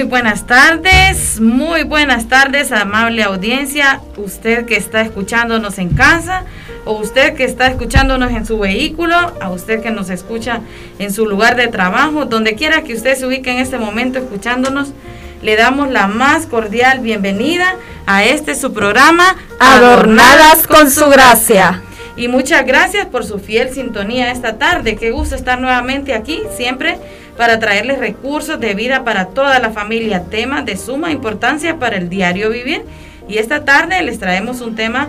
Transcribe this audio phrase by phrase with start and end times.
[0.00, 4.00] Muy buenas tardes, muy buenas tardes, amable audiencia.
[4.16, 6.44] Usted que está escuchándonos en casa
[6.86, 10.62] o usted que está escuchándonos en su vehículo, a usted que nos escucha
[10.98, 14.94] en su lugar de trabajo, donde quiera que usted se ubique en este momento escuchándonos,
[15.42, 21.82] le damos la más cordial bienvenida a este su programa Adornadas con su gracia.
[22.16, 24.96] Y muchas gracias por su fiel sintonía esta tarde.
[24.96, 26.98] Qué gusto estar nuevamente aquí, siempre
[27.40, 32.10] para traerles recursos de vida para toda la familia, temas de suma importancia para el
[32.10, 32.82] diario vivir.
[33.30, 35.08] Y esta tarde les traemos un tema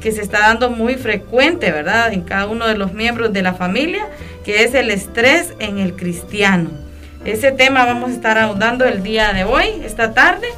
[0.00, 2.12] que se está dando muy frecuente, ¿verdad?
[2.12, 4.08] En cada uno de los miembros de la familia,
[4.44, 6.70] que es el estrés en el cristiano.
[7.24, 10.48] Ese tema vamos a estar ahondando el día de hoy, esta tarde.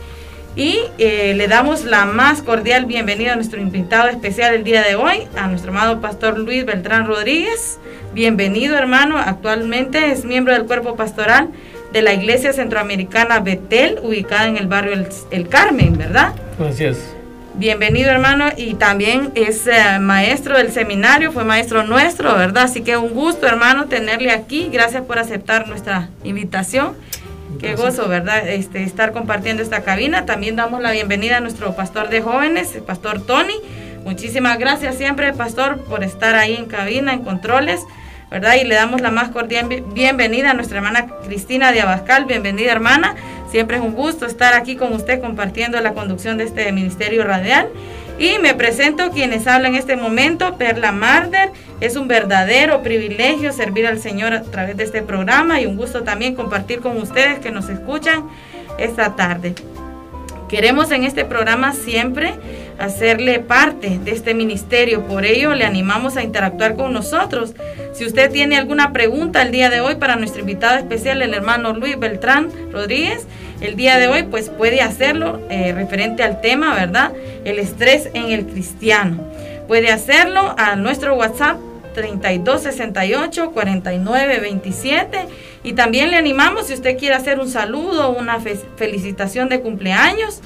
[0.57, 4.97] Y eh, le damos la más cordial bienvenida a nuestro invitado especial el día de
[4.97, 7.79] hoy, a nuestro amado pastor Luis Beltrán Rodríguez.
[8.13, 11.51] Bienvenido hermano, actualmente es miembro del cuerpo pastoral
[11.93, 16.35] de la Iglesia Centroamericana Betel, ubicada en el barrio El, El Carmen, ¿verdad?
[16.59, 16.99] Así es.
[17.55, 22.65] Bienvenido hermano y también es eh, maestro del seminario, fue maestro nuestro, ¿verdad?
[22.65, 26.95] Así que un gusto hermano tenerle aquí, gracias por aceptar nuestra invitación.
[27.59, 28.49] Qué gozo, ¿verdad?
[28.49, 30.27] Este, estar compartiendo esta cabina.
[30.27, 33.55] También damos la bienvenida a nuestro pastor de jóvenes, el pastor Tony.
[34.05, 37.81] Muchísimas gracias siempre, pastor, por estar ahí en cabina, en controles,
[38.31, 38.55] ¿verdad?
[38.61, 42.25] Y le damos la más cordial bienvenida a nuestra hermana Cristina de Abascal.
[42.25, 43.15] Bienvenida, hermana.
[43.51, 47.69] Siempre es un gusto estar aquí con usted compartiendo la conducción de este ministerio radial.
[48.21, 51.53] Y me presento quienes hablan en este momento, Perla Marder.
[51.81, 56.03] Es un verdadero privilegio servir al Señor a través de este programa y un gusto
[56.03, 58.29] también compartir con ustedes que nos escuchan
[58.79, 59.55] esta tarde.
[60.51, 62.35] Queremos en este programa siempre
[62.79, 67.55] hacerle parte de este ministerio, por ello le animamos a interactuar con nosotros.
[67.95, 71.73] Si usted tiene alguna pregunta el día de hoy para nuestro invitado especial, el hermano
[71.73, 73.27] Luis Beltrán Rodríguez,
[73.61, 77.13] el día de hoy pues puede hacerlo eh, referente al tema, ¿verdad?
[77.45, 79.25] El estrés en el cristiano.
[79.69, 81.59] Puede hacerlo a nuestro WhatsApp
[81.95, 85.19] 3268 4927
[85.63, 88.39] y también le animamos si usted quiere hacer un saludo una
[88.77, 90.41] felicitación de cumpleaños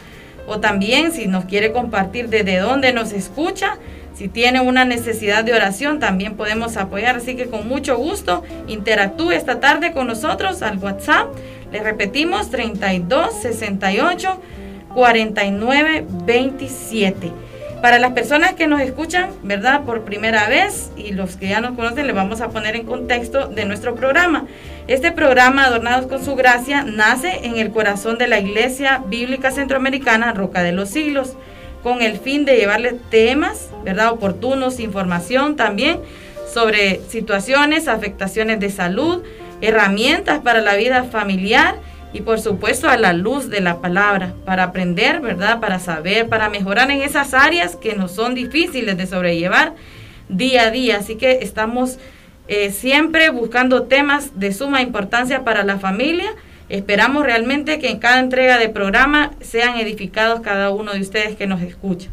[0.46, 3.78] o también si nos quiere compartir desde dónde nos escucha,
[4.14, 9.32] si tiene una necesidad de oración también podemos apoyar, así que con mucho gusto interactúe
[9.32, 11.28] esta tarde con nosotros al WhatsApp.
[11.74, 14.40] Le repetimos 3268
[14.94, 17.32] 4927
[17.82, 19.82] para las personas que nos escuchan, ¿verdad?
[19.82, 23.48] Por primera vez y los que ya nos conocen, le vamos a poner en contexto
[23.48, 24.46] de nuestro programa.
[24.86, 30.32] Este programa, Adornados con su Gracia, nace en el corazón de la Iglesia Bíblica Centroamericana
[30.32, 31.34] Roca de los Siglos,
[31.82, 34.12] con el fin de llevarle temas, ¿verdad?
[34.12, 35.98] Oportunos, información también
[36.52, 39.24] sobre situaciones, afectaciones de salud,
[39.60, 41.76] herramientas para la vida familiar
[42.14, 45.58] y por supuesto a la luz de la palabra, para aprender, ¿verdad?
[45.58, 49.74] Para saber, para mejorar en esas áreas que nos son difíciles de sobrellevar
[50.28, 50.98] día a día.
[50.98, 51.98] Así que estamos
[52.46, 56.30] eh, siempre buscando temas de suma importancia para la familia.
[56.68, 61.48] Esperamos realmente que en cada entrega de programa sean edificados cada uno de ustedes que
[61.48, 62.10] nos escucha.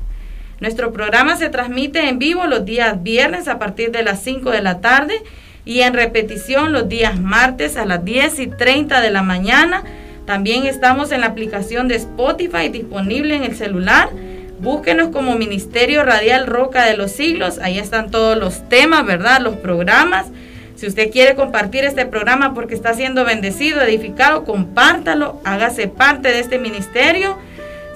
[0.60, 4.62] Nuestro programa se transmite en vivo los días viernes a partir de las 5 de
[4.62, 5.14] la tarde
[5.66, 9.84] y en repetición los días martes a las 10 y 30 de la mañana.
[10.26, 14.10] También estamos en la aplicación de Spotify disponible en el celular.
[14.60, 17.60] Búsquenos como Ministerio Radial Roca de los Siglos.
[17.60, 19.42] Ahí están todos los temas, ¿verdad?
[19.42, 20.28] Los programas.
[20.76, 26.40] Si usted quiere compartir este programa porque está siendo bendecido, edificado, compártalo, hágase parte de
[26.40, 27.38] este ministerio.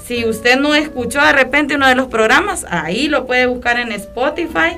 [0.04, 3.92] Si usted no escuchó de repente uno de los programas, ahí lo puede buscar en
[3.92, 4.78] Spotify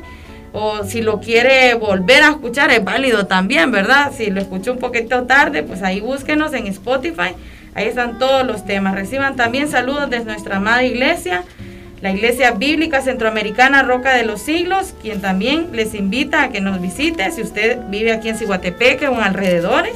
[0.54, 4.12] o si lo quiere volver a escuchar es válido también, ¿verdad?
[4.16, 7.34] Si lo escuchó un poquito tarde, pues ahí búsquenos en Spotify,
[7.76, 8.96] ahí están todos los temas.
[8.96, 11.44] Reciban también saludos desde nuestra amada iglesia,
[12.02, 16.80] la Iglesia Bíblica Centroamericana Roca de los Siglos, quien también les invita a que nos
[16.80, 19.96] visite si usted vive aquí en Cihuatepeque o en alrededores.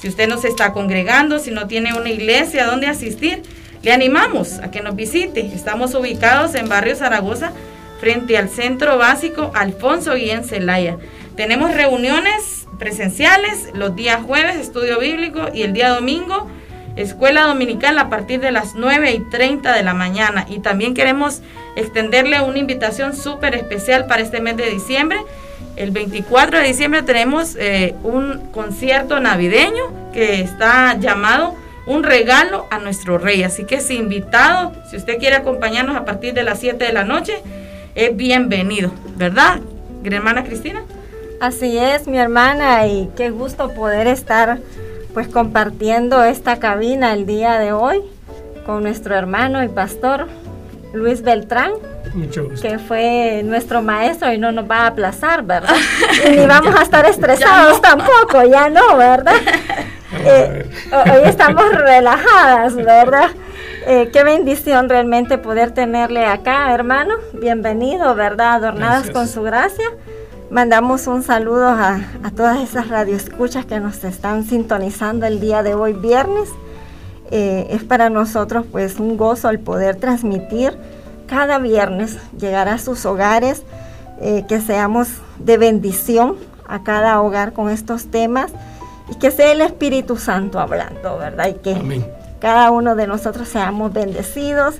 [0.00, 3.42] Si usted no se está congregando, si no tiene una iglesia donde asistir,
[3.82, 5.40] le animamos a que nos visite.
[5.40, 7.52] Estamos ubicados en Barrio Zaragoza,
[8.00, 10.96] frente al Centro Básico Alfonso Guillén Celaya.
[11.36, 16.48] Tenemos reuniones presenciales los días jueves, estudio bíblico, y el día domingo,
[16.96, 20.46] escuela dominical a partir de las 9 y 30 de la mañana.
[20.48, 21.42] Y también queremos
[21.76, 25.18] extenderle una invitación súper especial para este mes de diciembre.
[25.76, 31.54] El 24 de diciembre tenemos eh, un concierto navideño que está llamado
[31.86, 33.42] Un regalo a nuestro rey.
[33.42, 37.04] Así que es invitado, si usted quiere acompañarnos a partir de las 7 de la
[37.04, 37.42] noche,
[37.94, 39.60] es bienvenido, ¿verdad,
[40.04, 40.82] hermana Cristina?
[41.40, 44.58] Así es, mi hermana, y qué gusto poder estar
[45.14, 48.00] pues compartiendo esta cabina el día de hoy
[48.64, 50.28] con nuestro hermano y pastor
[50.92, 51.72] Luis Beltrán.
[52.14, 52.66] Mucho gusto.
[52.66, 55.74] Que fue nuestro maestro y no nos va a aplazar, ¿verdad?
[56.26, 59.36] Y ni vamos a estar estresados tampoco, ya no, ¿verdad?
[60.22, 63.30] Eh, hoy estamos relajadas, ¿verdad?
[63.92, 67.14] Eh, qué bendición realmente poder tenerle acá, hermano.
[67.32, 68.52] Bienvenido, ¿verdad?
[68.52, 69.84] Adornadas con su gracia.
[70.48, 71.98] Mandamos un saludo a,
[72.36, 76.50] todas esas radioescuchas que nos están sintonizando el día de hoy, viernes.
[77.32, 80.72] Eh, es para nosotros pues un gozo el poder transmitir
[81.26, 83.64] cada viernes, llegar a sus hogares,
[84.20, 85.08] eh, que seamos
[85.40, 86.36] de bendición
[86.68, 88.52] a cada hogar con estos temas
[89.10, 91.48] y que sea el Espíritu Santo hablando, ¿verdad?
[91.48, 94.76] Y que Amén cada uno de nosotros seamos bendecidos,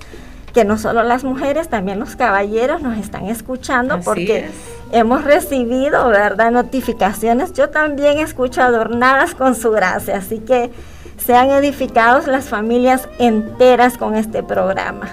[0.52, 4.50] que no solo las mujeres, también los caballeros nos están escuchando porque
[4.90, 7.52] hemos recibido, ¿verdad?, notificaciones.
[7.52, 10.72] Yo también escucho adornadas con su gracia, así que
[11.18, 15.08] sean edificados las familias enteras con este programa.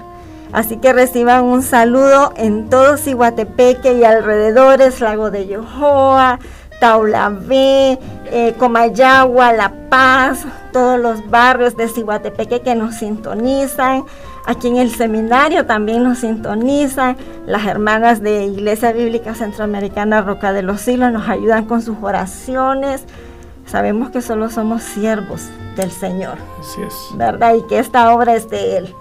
[0.53, 6.39] Así que reciban un saludo en todo Iguatepeque y alrededores, Lago de Yohoa,
[6.79, 14.03] Taulabé, eh, Comayagua, La Paz, todos los barrios de Cihuatepeque que nos sintonizan.
[14.45, 17.17] Aquí en el seminario también nos sintonizan.
[17.45, 23.05] Las hermanas de Iglesia Bíblica Centroamericana Roca de los Siglos nos ayudan con sus oraciones.
[23.65, 26.37] Sabemos que solo somos siervos del Señor.
[26.59, 26.93] Así es.
[27.15, 27.55] ¿Verdad?
[27.55, 28.95] Y que esta obra es de Él.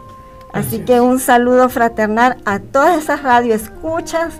[0.52, 4.34] Así, que un saludo fraternal a todas esas radioescuchas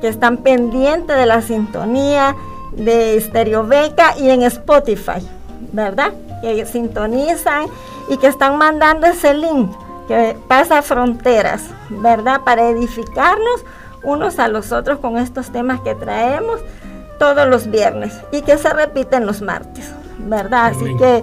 [0.00, 2.34] que están pendientes de la sintonía
[2.72, 5.26] de Stereo Beca y en Spotify,
[5.72, 6.12] ¿verdad?
[6.42, 7.66] Que sintonizan
[8.08, 9.70] y que están mandando ese link
[10.08, 12.40] que pasa fronteras, ¿verdad?
[12.40, 13.64] Para edificarnos
[14.02, 16.60] unos a los otros con estos temas que traemos
[17.18, 20.66] todos los viernes y que se repiten los martes, ¿verdad?
[20.66, 21.22] Así que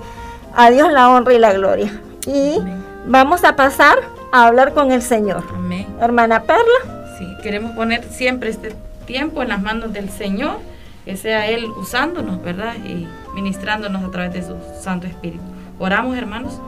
[0.55, 1.91] a Dios la honra y la gloria.
[2.25, 2.59] Y
[3.05, 3.97] vamos a pasar
[4.31, 5.43] a hablar con el Señor.
[5.53, 5.87] Amén.
[5.99, 7.15] Hermana Perla.
[7.17, 10.59] Sí, queremos poner siempre este tiempo en las manos del Señor
[11.07, 12.75] que sea Él usándonos, ¿verdad?
[12.85, 15.41] Y ministrándonos a través de su Santo Espíritu.
[15.79, 16.59] Oramos, hermanos.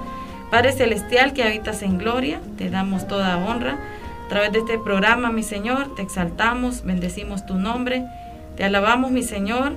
[0.50, 3.78] Padre Celestial que habitas en gloria, te damos toda honra.
[4.26, 8.06] A través de este programa, mi Señor, te exaltamos, bendecimos tu nombre,
[8.56, 9.74] te alabamos, mi Señor.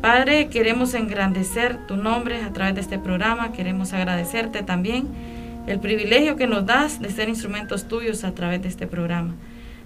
[0.00, 5.06] Padre, queremos engrandecer tu nombre a través de este programa, queremos agradecerte también
[5.68, 9.36] el privilegio que nos das de ser instrumentos tuyos a través de este programa.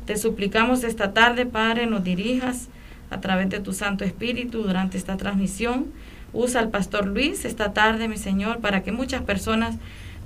[0.07, 2.71] Te suplicamos esta tarde, Padre, nos dirijas
[3.11, 5.87] a través de tu Santo Espíritu durante esta transmisión.
[6.33, 9.77] Usa al pastor Luis esta tarde, mi Señor, para que muchas personas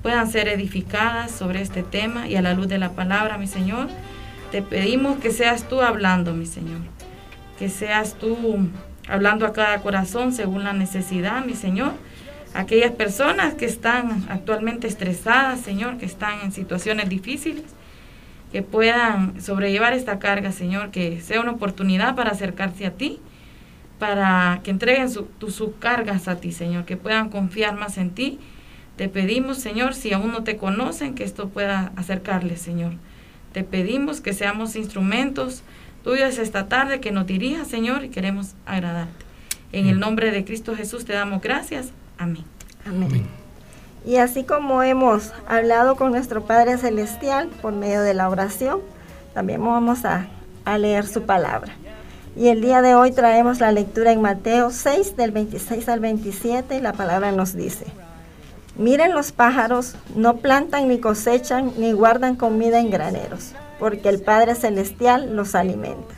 [0.03, 3.89] puedan ser edificadas sobre este tema y a la luz de la palabra, mi Señor.
[4.51, 6.81] Te pedimos que seas tú hablando, mi Señor.
[7.59, 8.37] Que seas tú
[9.09, 11.93] hablando a cada corazón según la necesidad, mi Señor.
[12.55, 17.65] Aquellas personas que están actualmente estresadas, Señor, que están en situaciones difíciles,
[18.53, 23.21] que puedan sobrellevar esta carga, Señor, que sea una oportunidad para acercarse a ti,
[23.99, 25.27] para que entreguen sus
[25.79, 28.39] cargas a ti, Señor, que puedan confiar más en ti.
[28.97, 32.95] Te pedimos, Señor, si aún no te conocen, que esto pueda acercarles, Señor.
[33.53, 35.63] Te pedimos que seamos instrumentos
[36.03, 39.25] tuyos esta tarde, que nos dirijas, Señor, y queremos agradarte.
[39.73, 41.93] En el nombre de Cristo Jesús te damos gracias.
[42.19, 42.45] Amén.
[42.85, 43.40] Amén.
[44.05, 48.81] Y así como hemos hablado con nuestro Padre Celestial por medio de la oración,
[49.35, 50.29] también vamos a,
[50.79, 51.73] leer su palabra.
[52.37, 56.81] Y el día de hoy traemos la lectura en Mateo 6, del 26 al 27,
[56.81, 57.87] la palabra nos dice,
[58.77, 64.55] miren los pájaros, no plantan ni cosechan ni guardan comida en graneros, porque el Padre
[64.55, 66.15] Celestial los alimenta.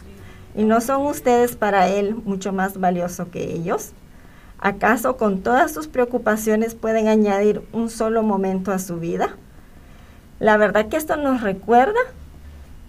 [0.55, 3.93] ¿Y no son ustedes para Él mucho más valioso que ellos?
[4.65, 9.35] ¿Acaso con todas sus preocupaciones pueden añadir un solo momento a su vida?
[10.39, 11.99] La verdad que esto nos recuerda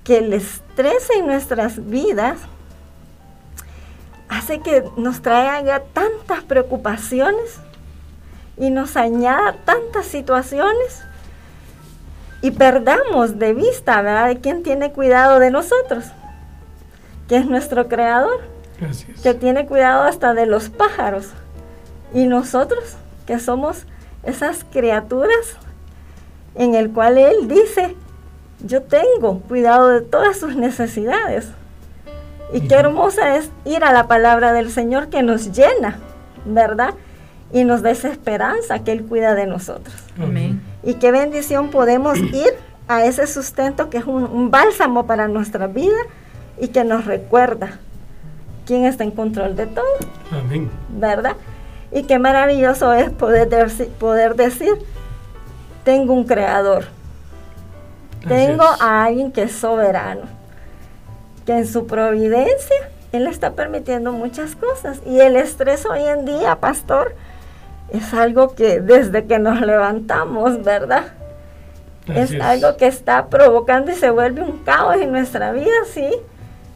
[0.04, 2.38] que el estrés en nuestras vidas
[4.30, 7.58] hace que nos traiga tantas preocupaciones
[8.56, 11.02] y nos añada tantas situaciones
[12.44, 16.06] y perdamos de vista, ¿verdad?, de quién tiene cuidado de nosotros,
[17.28, 18.42] que es nuestro creador,
[19.24, 21.32] que tiene cuidado hasta de los pájaros.
[22.14, 23.86] Y nosotros, que somos
[24.24, 25.58] esas criaturas
[26.56, 27.96] en el cual Él dice,
[28.66, 31.50] yo tengo cuidado de todas sus necesidades.
[32.54, 35.98] Y qué hermosa es ir a la palabra del Señor que nos llena,
[36.46, 36.94] ¿verdad?
[37.52, 39.96] Y nos da esa esperanza que Él cuida de nosotros.
[40.20, 40.62] Amén.
[40.84, 42.54] Y qué bendición podemos ir
[42.88, 45.98] a ese sustento que es un, bálsamo para nuestra vida
[46.60, 47.80] y que nos recuerda
[48.66, 49.86] quién está en control de todo.
[50.32, 50.70] Amén.
[50.90, 51.36] ¿Verdad?
[51.94, 53.50] Y qué maravilloso es poder,
[54.00, 54.74] poder decir,
[55.84, 56.86] tengo un creador.
[58.28, 60.24] tengo a alguien que es soberano,
[61.46, 65.02] que en su providencia Él está permitiendo muchas cosas.
[65.06, 67.16] Y el estrés hoy en día, pastor,
[67.92, 71.14] es algo que desde que nos levantamos, ¿verdad?
[72.08, 76.10] es, algo que está provocando y se vuelve un caos en nuestra vida, sí.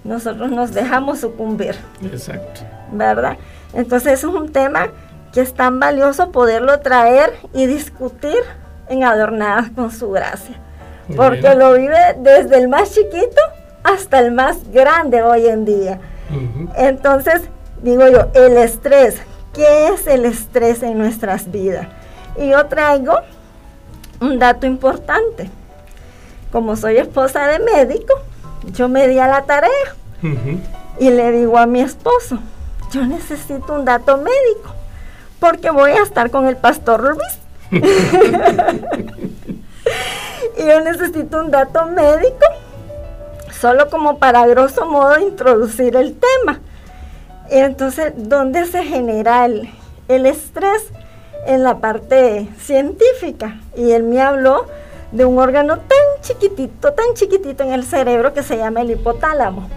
[0.04, 1.76] Nosotros nos dejamos sucumbir.
[2.02, 2.62] Exacto.
[2.92, 3.38] ¿Verdad?
[3.74, 4.88] Entonces es un tema
[5.38, 8.40] que es tan valioso poderlo traer y discutir
[8.90, 10.60] en Adornadas con su gracia.
[11.16, 13.40] porque lo vive desde el más chiquito
[13.84, 16.00] hasta el más grande hoy en día.
[16.76, 17.44] Entonces,
[17.84, 19.22] digo yo, el estrés
[19.54, 21.88] qué es el estrés en nuestras vidas.
[22.36, 23.14] Y yo traigo
[24.20, 25.52] un dato importante.
[26.52, 28.16] Como soy esposa de médico,
[28.74, 29.96] yo me di a la tarea
[30.98, 32.40] y le digo a mi esposo,
[32.92, 34.77] yo necesito un dato médico
[35.40, 37.38] porque voy a estar con el pastor Luis.
[40.58, 42.46] y yo necesito un dato médico
[43.60, 46.60] solo como para grosso modo introducir el tema.
[47.50, 49.70] Entonces, ¿dónde se genera el,
[50.08, 50.92] estrés?
[51.46, 53.60] En la parte científica.
[53.76, 54.66] Y él me habló
[55.12, 59.70] de un órgano tan chiquitito, tan chiquitito en el cerebro que se llama el hipotálamo.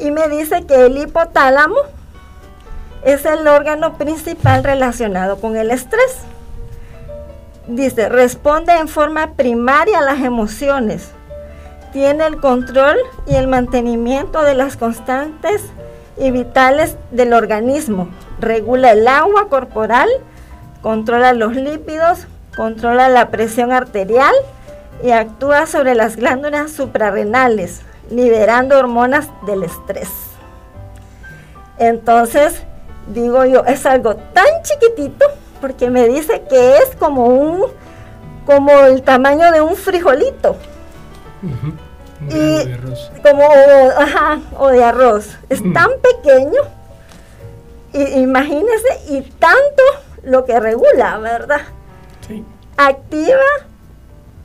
[0.00, 1.76] Y me dice que el hipotálamo
[3.04, 6.18] es el órgano principal relacionado con el estrés.
[7.66, 11.10] Dice, responde en forma primaria a las emociones.
[11.92, 12.96] Tiene el control
[13.26, 15.62] y el mantenimiento de las constantes
[16.18, 18.08] y vitales del organismo.
[18.40, 20.08] Regula el agua corporal,
[20.82, 24.34] controla los lípidos, controla la presión arterial
[25.02, 30.10] y actúa sobre las glándulas suprarrenales, liberando hormonas del estrés.
[31.78, 32.62] Entonces,
[33.08, 35.26] digo yo, es algo tan chiquitito
[35.60, 37.64] porque me dice que es como un
[38.46, 40.56] como el tamaño de un frijolito.
[42.28, 43.44] Y como
[44.58, 45.36] o de arroz.
[45.48, 45.72] Es mm.
[45.72, 46.60] tan pequeño
[47.92, 49.82] y, imagínese y tanto
[50.22, 51.60] lo que regula verdad
[52.76, 53.42] activa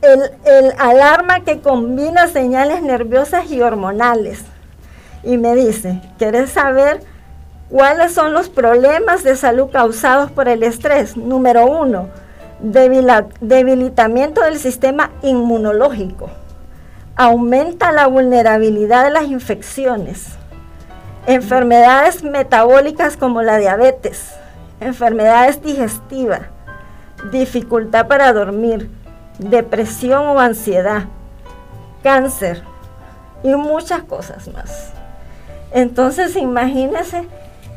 [0.02, 4.42] el, el, alarma que combina señales nerviosas y hormonales.
[5.22, 7.02] Y me dice ¿quieres saber
[7.70, 11.16] cuáles son los problemas de salud causados por el estrés?
[11.16, 12.08] número uno
[12.60, 16.28] debilitamiento del sistema inmunológico.
[17.16, 20.26] Aumenta la vulnerabilidad de las infecciones,
[21.26, 24.34] enfermedades metabólicas como la diabetes,
[24.80, 26.42] enfermedades digestivas,
[27.32, 28.90] dificultad para dormir,
[29.38, 31.04] depresión o ansiedad,
[32.02, 32.62] cáncer.
[33.42, 34.92] Y muchas cosas más.
[35.72, 37.26] Entonces imagínese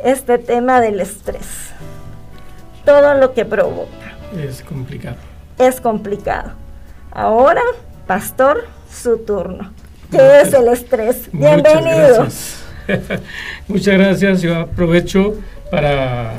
[0.03, 1.72] este tema del estrés,
[2.86, 4.17] todo lo que provoca.
[4.38, 5.15] Es complicado.
[5.57, 6.51] Es complicado.
[7.12, 7.62] Ahora,
[8.05, 9.72] pastor, su turno.
[10.12, 11.29] ¿Qué es el estrés?
[11.31, 12.27] Bienvenido.
[13.67, 14.41] Muchas gracias.
[14.41, 15.36] Yo aprovecho
[15.72, 16.33] para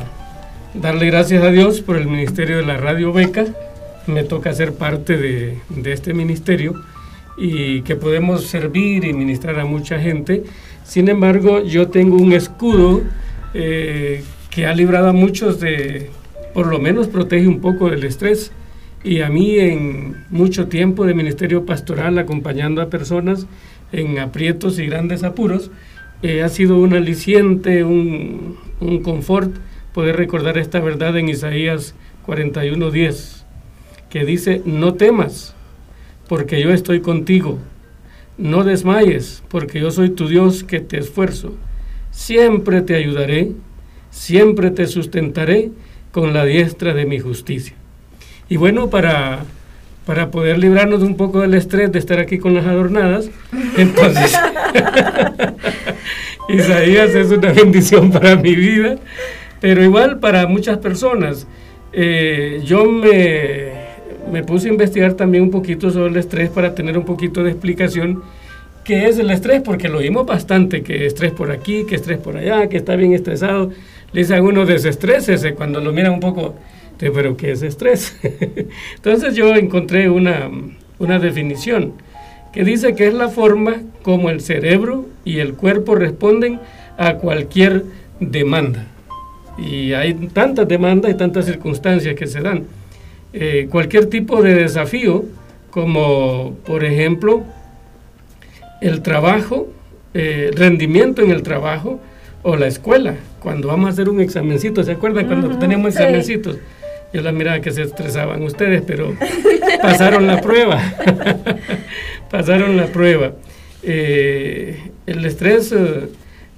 [0.74, 3.46] darle gracias a Dios por el Ministerio de la Radio Beca.
[4.06, 6.74] Me toca ser parte de, este ministerio
[7.38, 10.44] y que podemos servir y ministrar a mucha gente.
[10.84, 13.02] Sin embargo, yo tengo un escudo
[13.54, 16.10] eh, que ha librado a muchos de,
[16.52, 18.52] por lo menos protege un poco del estrés
[19.04, 23.46] y a mí en mucho tiempo de ministerio pastoral acompañando a personas
[23.92, 25.70] en aprietos y grandes apuros,
[26.22, 29.54] eh, ha sido un aliciente, un, un, confort
[29.92, 31.94] poder recordar esta verdad en Isaías
[32.26, 33.44] 41:10,
[34.08, 35.54] que dice, no temas,
[36.28, 37.58] porque yo estoy contigo,
[38.38, 41.54] no desmayes, porque yo soy tu Dios que te esfuerzo.
[42.14, 43.50] Siempre te ayudaré,
[44.10, 45.72] siempre te sustentaré
[46.12, 47.74] con la diestra de mi justicia.
[48.48, 49.40] Y bueno, para,
[50.06, 53.28] para poder librarnos un poco del estrés de estar aquí con las adornadas,
[53.76, 54.32] entonces
[56.48, 58.96] Isaías es una bendición para mi vida,
[59.60, 61.48] pero igual para muchas personas.
[61.92, 63.72] Eh, yo me,
[64.30, 67.50] me puse a investigar también un poquito sobre el estrés para tener un poquito de
[67.50, 68.22] explicación
[68.84, 72.36] qué es el estrés, porque lo vimos bastante, que estrés por aquí, que estrés por
[72.36, 73.70] allá, que está bien estresado.
[74.12, 76.54] Le dice a uno desestrésese cuando lo miran un poco,
[76.98, 78.16] pero ¿qué es estrés?
[78.94, 80.50] Entonces yo encontré una,
[80.98, 81.94] una definición
[82.52, 86.60] que dice que es la forma como el cerebro y el cuerpo responden
[86.96, 87.84] a cualquier
[88.20, 88.86] demanda.
[89.58, 92.64] Y hay tantas demandas y tantas circunstancias que se dan.
[93.32, 95.24] Eh, cualquier tipo de desafío,
[95.70, 97.42] como por ejemplo
[98.84, 99.68] el trabajo,
[100.12, 102.00] eh, rendimiento en el trabajo
[102.42, 103.16] o la escuela.
[103.40, 106.58] Cuando vamos a hacer un examencito, ¿se acuerdan cuando tenemos examencitos?
[107.12, 109.14] Yo la miraba que se estresaban ustedes, pero
[109.82, 110.80] pasaron la prueba.
[112.30, 113.32] pasaron la prueba.
[113.82, 116.08] Eh, el estrés, eh,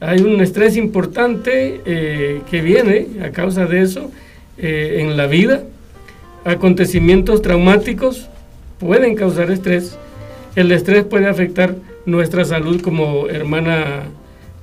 [0.01, 4.11] hay un estrés importante eh, que viene a causa de eso
[4.59, 5.65] en la vida.
[6.47, 8.29] Acontecimientos traumáticos
[8.79, 9.99] pueden causar estrés.
[10.55, 11.75] El estrés puede afectar
[12.07, 14.05] nuestra salud como hermana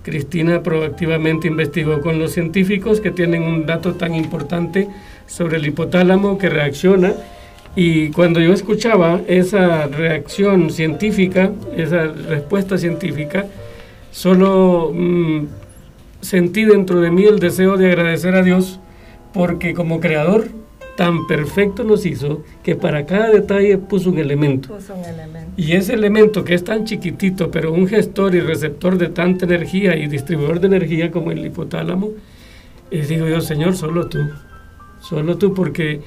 [0.04, 4.90] Cristina proactivamente investigó con los científicos que tienen un dato tan importante
[5.28, 7.14] sobre el hipotálamo que reacciona.
[7.76, 13.46] Y cuando yo escuchaba esa reacción científica, esa respuesta científica,
[14.12, 15.46] solo mm,
[16.22, 18.80] sentí dentro de mí el deseo de agradecer a Dios
[19.34, 20.48] porque como creador
[20.96, 24.70] tan perfecto nos hizo que para cada detalle puso un elemento.
[24.76, 25.52] Puso un elemento.
[25.58, 29.96] Y ese elemento que es tan chiquitito, pero un gestor y receptor de tanta energía
[29.96, 32.12] y distribuidor de energía como el hipotálamo,
[32.92, 34.20] y digo yo, Señor, solo tú
[35.04, 36.02] solo tú, porque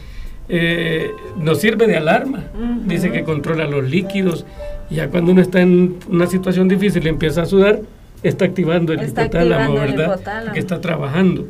[0.49, 2.45] eh, nos sirve de alarma.
[2.87, 4.45] Dice que controla los líquidos.
[4.91, 7.81] Ya cuando uno está en una situación difícil y empieza a sudar,
[8.23, 10.53] está activando el hipotálamo, ¿verdad?
[10.53, 11.47] Que está trabajando.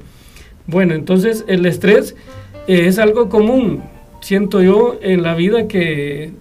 [0.67, 2.17] Bueno, entonces el estrés
[2.67, 3.83] es algo común,
[4.21, 6.33] siento yo, en la vida que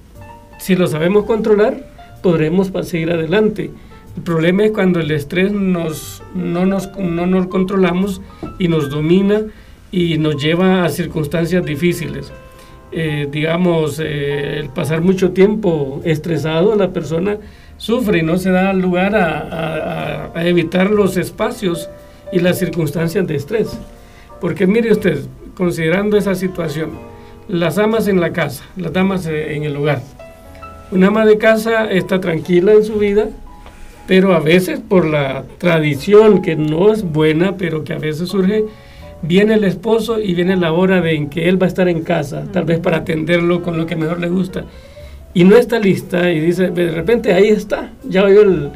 [0.60, 1.88] si lo sabemos controlar,
[2.22, 3.72] podremos seguir adelante.
[4.18, 8.22] El problema es cuando el estrés nos, no, nos, no nos controlamos
[8.58, 9.42] y nos domina
[9.92, 12.32] y nos lleva a circunstancias difíciles.
[12.92, 17.38] Eh, digamos, eh, el pasar mucho tiempo estresado, la persona
[17.78, 21.90] sufre y no se da lugar a, evitar los espacios
[22.32, 23.78] y las circunstancias de estrés.
[24.40, 25.20] Porque mire usted,
[25.56, 26.92] considerando esa situación,
[27.48, 30.02] las amas en la casa, las damas eh, en el hogar.
[30.92, 33.30] Una ama de casa está tranquila en su vida,
[34.08, 38.66] pero a veces por la tradición que no es buena, pero que a veces surge,
[39.22, 42.44] viene el esposo y viene la hora en que él va a estar en casa,
[42.52, 44.66] tal vez para atenderlo con lo que mejor le gusta.
[45.34, 48.72] Y no está lista y dice, de repente ahí está, ya oyó el,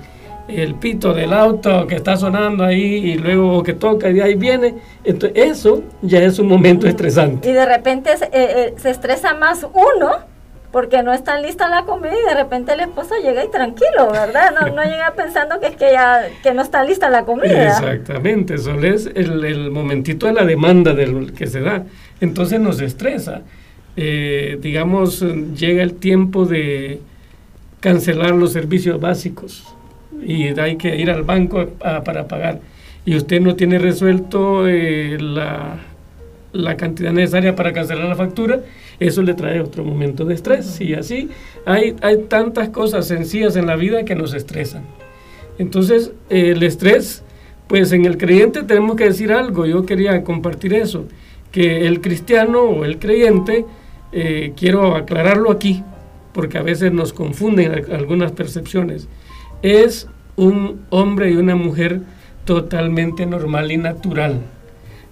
[0.50, 4.76] el pito del auto que está sonando ahí y luego que toca y ahí viene.
[5.04, 7.50] Entonces eso ya es un momento estresante.
[7.50, 10.30] Y de repente se, eh, eh, se estresa más uno
[10.72, 14.54] porque no está lista la comida y de repente el esposo llega y tranquilo, ¿verdad?
[14.60, 17.68] No, no llega pensando que es que ya que no está lista la comida.
[17.68, 21.86] Exactamente, eso es el, el momentito de la demanda del que se da.
[22.22, 23.42] Entonces nos estresa.
[23.98, 25.22] Eh, digamos,
[25.56, 27.02] llega el tiempo de
[27.80, 29.76] cancelar los servicios básicos
[30.26, 32.60] y hay que ir al banco para pagar
[33.06, 35.80] y usted no tiene resuelto eh, la,
[36.54, 38.62] la cantidad necesaria para cancelar la factura,
[39.00, 40.80] eso le trae otro momento de estrés.
[40.82, 41.30] Y así
[41.66, 44.84] hay, hay tantas cosas sencillas en la vida que nos estresan.
[45.58, 47.24] Entonces, el estrés,
[47.68, 51.06] pues en el creyente tenemos que decir algo, yo quería compartir eso,
[51.52, 53.66] que el cristiano o el creyente,
[54.12, 55.84] eh, quiero aclararlo aquí,
[56.32, 59.08] porque a veces nos confunden algunas percepciones,
[59.62, 62.02] es un hombre y una mujer
[62.46, 64.42] totalmente normal y natural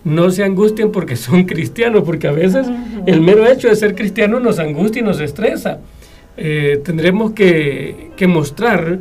[0.08, 2.68] no se angustien porque son cristianos, porque a veces
[3.06, 5.80] el mero hecho de ser cristiano nos angustia y nos estresa.
[6.38, 9.00] Eh, tendremos que, mostrar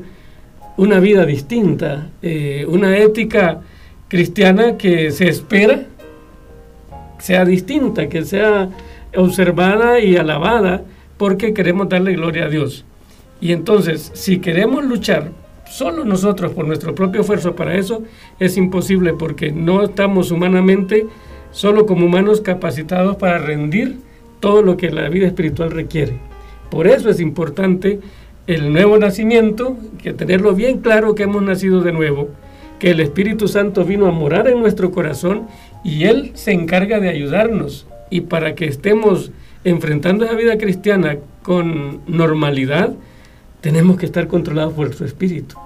[0.77, 3.61] una vida distinta, eh, una ética
[4.09, 5.85] cristiana que se espera
[7.19, 8.69] sea distinta, que sea
[9.17, 10.83] observada y alabada,
[11.17, 12.85] porque queremos darle gloria a Dios.
[13.41, 15.31] Y entonces, si queremos luchar
[15.69, 18.03] solo nosotros por nuestro propio esfuerzo para eso
[18.39, 21.07] es imposible porque no estamos humanamente,
[21.51, 23.99] solo como humanos capacitados para rendir
[24.41, 26.19] todo lo que la vida espiritual requiere.
[26.71, 28.01] Por eso es importante
[28.47, 32.29] el nuevo nacimiento, que tenerlo bien claro que hemos nacido de nuevo,
[32.79, 35.47] que el Espíritu Santo vino a morar en nuestro corazón
[35.83, 37.87] y Él se encarga de ayudarnos.
[38.11, 39.33] Y para que estemos
[39.65, 42.95] enfrentando esa vida cristiana con normalidad,
[43.67, 45.57] tenemos que estar controlados por su Espíritu.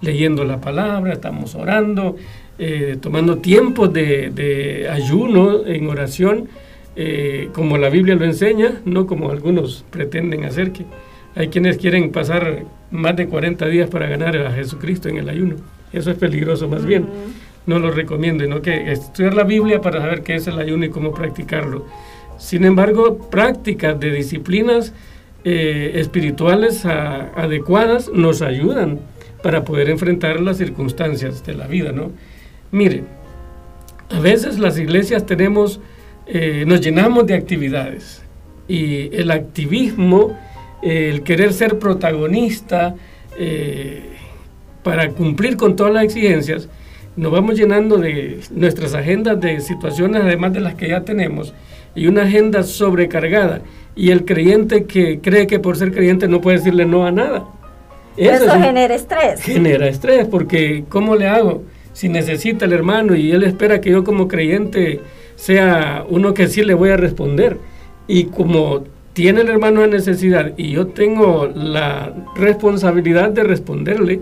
[0.00, 2.14] Leyendo la palabra, estamos orando,
[2.56, 6.48] eh, tomando tiempos de, ayuno en oración,
[6.94, 10.84] eh, como la Biblia lo enseña, no como algunos pretenden hacer, que
[11.34, 15.56] hay quienes quieren pasar más de 40 días para ganar a Jesucristo en el ayuno.
[15.92, 17.08] Eso es peligroso más bien.
[17.66, 20.90] No lo recomiendo, no que estudiar la Biblia para saber qué es el ayuno y
[20.90, 21.86] cómo practicarlo.
[22.38, 24.94] Sin embargo, prácticas de disciplinas
[25.50, 29.00] eh, espirituales adecuadas nos ayudan
[29.42, 32.10] para poder enfrentar las circunstancias de la vida, ¿no?
[32.70, 33.04] Mire,
[34.10, 35.80] a veces las iglesias tenemos,
[36.26, 38.20] eh, nos llenamos de actividades
[38.68, 40.38] y el activismo,
[40.82, 42.94] el querer ser protagonista,
[43.38, 44.02] eh,
[44.82, 46.68] para cumplir con todas las exigencias,
[47.16, 51.54] nos vamos llenando de nuestras agendas de situaciones, además de las que ya tenemos,
[51.94, 53.62] y una agenda sobrecargada.
[53.98, 57.46] Y el creyente que cree que por ser creyente no puede decirle no a nada.
[58.16, 59.42] Eso, genera estrés.
[59.42, 61.64] Genera estrés, porque ¿cómo le hago?
[61.94, 65.00] Si necesita el hermano y él espera que yo como creyente
[65.34, 67.58] sea uno que sí le voy a responder.
[68.06, 68.84] Y como
[69.14, 74.20] tiene el hermano la necesidad y yo tengo la responsabilidad de responderle,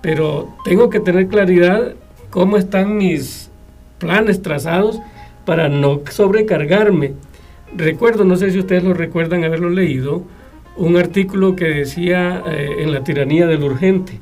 [0.00, 1.94] pero tengo que tener claridad
[2.30, 3.52] cómo están mis
[3.98, 4.98] planes trazados
[5.44, 7.12] para no sobrecargarme.
[7.76, 10.24] Recuerdo, no sé si ustedes lo recuerdan haberlo leído,
[10.76, 14.20] un artículo que decía eh, en la tiranía del urgente,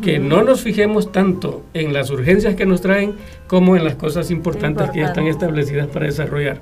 [0.00, 3.14] que no nos fijemos tanto en las urgencias que nos traen
[3.46, 6.60] como en las cosas importantes que ya están establecidas para desarrollar.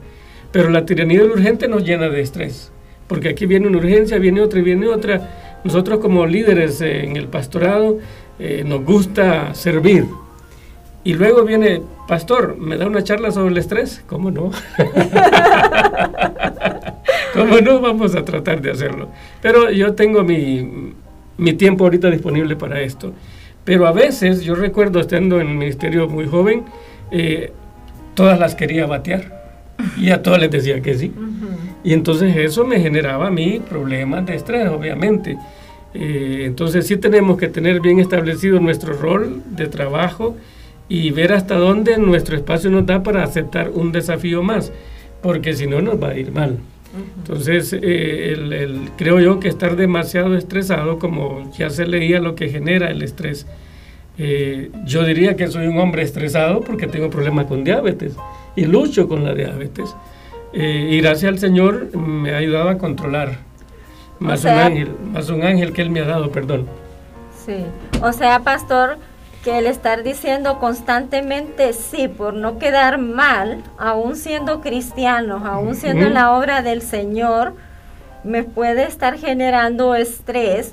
[0.50, 2.72] Pero la tiranía del urgente nos llena de estrés,
[3.06, 7.28] porque aquí viene una urgencia, viene otra y viene otra, nosotros como líderes en el
[7.28, 7.98] pastorado
[8.38, 10.04] eh, nos gusta servir.
[11.04, 14.02] Y luego viene, pastor, ¿me da una charla sobre el estrés?
[14.06, 14.50] ¿Cómo no?
[17.34, 17.80] ¿Cómo no?
[17.80, 19.08] Vamos a tratar de hacerlo.
[19.42, 20.94] Pero yo tengo mi,
[21.36, 23.12] mi tiempo ahorita disponible para esto.
[23.64, 26.64] Pero a veces, yo recuerdo estando en el ministerio muy joven,
[27.10, 27.52] eh,
[28.14, 29.44] todas las quería batear.
[29.98, 31.12] Y a todas les decía que sí.
[31.82, 35.36] Y entonces eso me generaba a mí problemas de estrés, obviamente.
[35.92, 40.34] Eh, entonces sí tenemos que tener bien establecido nuestro rol de trabajo
[40.88, 44.72] y ver hasta dónde nuestro espacio nos da para aceptar un desafío más,
[45.22, 46.58] porque si no nos va a ir mal.
[47.18, 52.90] Entonces, eh, creo yo que estar demasiado estresado, como ya se leía lo que genera
[52.90, 53.46] el estrés,
[54.16, 58.14] eh, yo diría que soy un hombre estresado porque tengo problemas con diabetes
[58.54, 59.96] y lucho con la diabetes.
[60.52, 63.38] Eh, y gracias al Señor me ha ayudado a controlar.
[64.20, 66.66] Más un ángel, más un ángel que Él me ha dado, perdón.
[67.44, 67.56] Sí,
[68.00, 68.98] o sea, pastor,
[69.44, 76.06] que el estar diciendo constantemente sí por no quedar mal, aún siendo cristianos, aún siendo
[76.06, 77.54] en la obra del Señor,
[78.24, 80.72] me puede estar generando estrés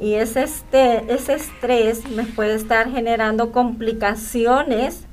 [0.00, 5.07] y ese, este, ese estrés me puede estar generando complicaciones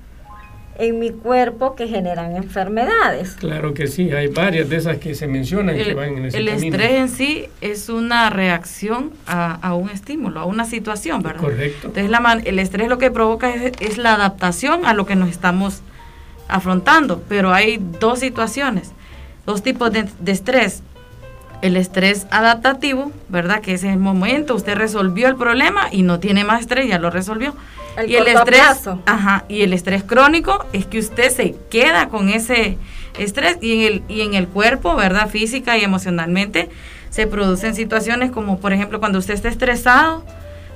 [0.77, 3.35] en mi cuerpo que generan enfermedades.
[3.39, 6.38] Claro que sí, hay varias de esas que se mencionan el, que van en ese
[6.38, 11.41] El estrés en sí es una reacción a, un estímulo, a una situación, ¿verdad?
[11.41, 11.88] Correcto.
[11.88, 15.81] Entonces la el estrés lo que provoca es, la adaptación a lo que nos estamos
[16.47, 18.91] afrontando, pero hay dos situaciones,
[19.45, 20.83] dos tipos de, de estrés.
[21.61, 23.61] El estrés adaptativo, ¿verdad?
[23.61, 27.09] Que es el momento, usted resolvió el problema y no tiene más estrés, ya lo
[27.09, 27.55] resolvió
[28.07, 32.77] y el estrés, ajá, y el estrés crónico es que usted se queda con ese
[33.17, 35.29] estrés y en el y en el cuerpo, ¿verdad?
[35.29, 36.69] Física y emocionalmente
[37.09, 40.25] se producen situaciones como por ejemplo cuando usted está estresado,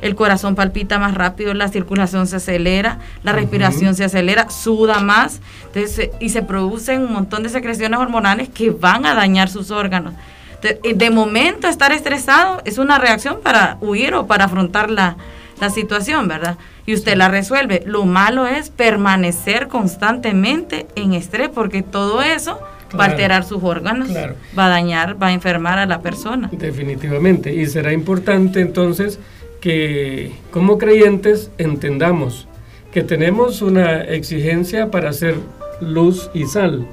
[0.01, 5.41] el corazón palpita más rápido, la circulación se acelera, la respiración se acelera, suda más,
[5.65, 10.13] entonces, y se producen un montón de secreciones hormonales que van a dañar sus órganos.
[10.61, 15.15] De momento estar estresado es una reacción para huir o para afrontar la,
[15.59, 16.57] la situación, ¿verdad?
[16.85, 17.83] Y usted la resuelve.
[17.85, 22.59] Lo malo es permanecer constantemente en estrés porque todo eso
[22.97, 24.09] va a alterar sus órganos,
[24.57, 26.49] va a dañar, va a enfermar a la persona.
[26.51, 27.53] Definitivamente.
[27.53, 29.19] Y será importante entonces
[29.61, 32.47] que como creyentes entendamos
[32.91, 35.35] que tenemos una exigencia para ser
[35.79, 36.87] luz y sal.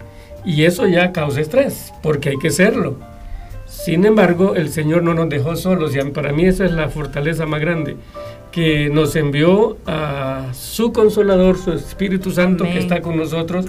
[0.45, 2.99] Y eso ya causa estrés, porque hay que serlo.
[3.85, 7.47] Sin embargo, el Señor no nos dejó solos y para mí esa es la fortaleza
[7.47, 7.97] más grande
[8.51, 13.67] que nos envió a su consolador, su Espíritu Santo que está con nosotros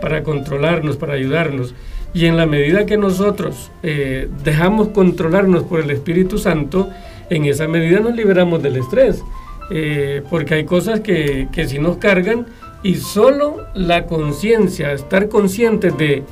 [0.00, 1.74] para controlarnos, para ayudarnos.
[2.14, 6.88] Y en la medida que nosotros eh, dejamos controlarnos por el Espíritu Santo,
[7.28, 9.22] en esa medida nos liberamos del estrés,
[9.70, 12.46] eh, porque hay cosas que, que si nos cargan
[12.82, 16.22] y solo la conciencia, estar conscientes de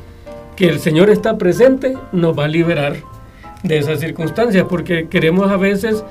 [0.54, 2.96] que el Señor está presente, nos va a liberar
[3.62, 6.04] de esas circunstancias, porque queremos a veces,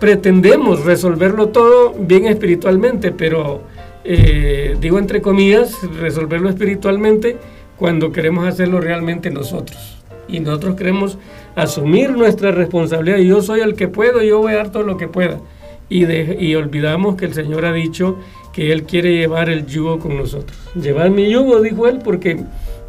[0.00, 3.62] pretendemos resolverlo todo bien espiritualmente, pero
[4.04, 7.36] eh, digo entre comillas, resolverlo espiritualmente
[7.78, 9.98] cuando queremos hacerlo realmente nosotros.
[10.28, 11.18] Y nosotros queremos
[11.54, 13.18] asumir nuestra responsabilidad.
[13.18, 15.40] Yo soy el que puedo, yo voy a dar todo lo que pueda.
[15.88, 18.16] Y, y olvidamos que el Señor ha dicho
[18.52, 20.58] que Él quiere llevar el yugo con nosotros.
[20.74, 22.38] Llevar mi yugo, dijo Él, porque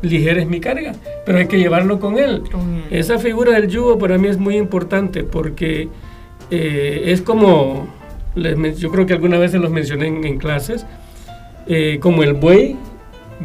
[0.03, 0.93] ligera es mi carga,
[1.25, 2.43] pero hay que llevarlo con Él.
[2.91, 5.89] Esa figura del yugo para mí es muy importante porque
[6.51, 7.87] eh, es como,
[8.35, 10.85] yo creo que alguna vez se los mencioné en, clases,
[11.67, 12.75] eh, como el buey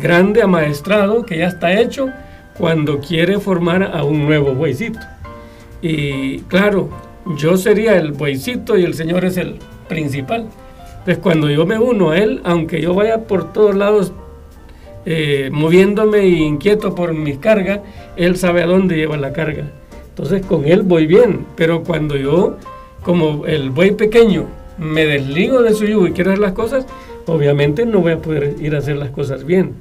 [0.00, 2.08] grande, amaestrado, que ya está hecho
[2.58, 4.98] cuando quiere formar a un nuevo bueycito.
[5.80, 6.90] Y claro,
[7.36, 10.48] yo sería el bueycito y el Señor es el principal.
[10.90, 14.12] Entonces cuando yo me uno a Él, aunque yo vaya por todos lados
[15.10, 17.80] eh, moviéndome inquieto por mis cargas,
[18.16, 19.64] Él sabe a dónde lleva la carga.
[20.10, 22.58] Entonces con Él voy bien, pero cuando yo,
[23.02, 24.44] como el buey pequeño,
[24.76, 26.84] me desligo de su yugo y quiero hacer las cosas,
[27.24, 29.76] obviamente no voy a poder ir a hacer las cosas bien.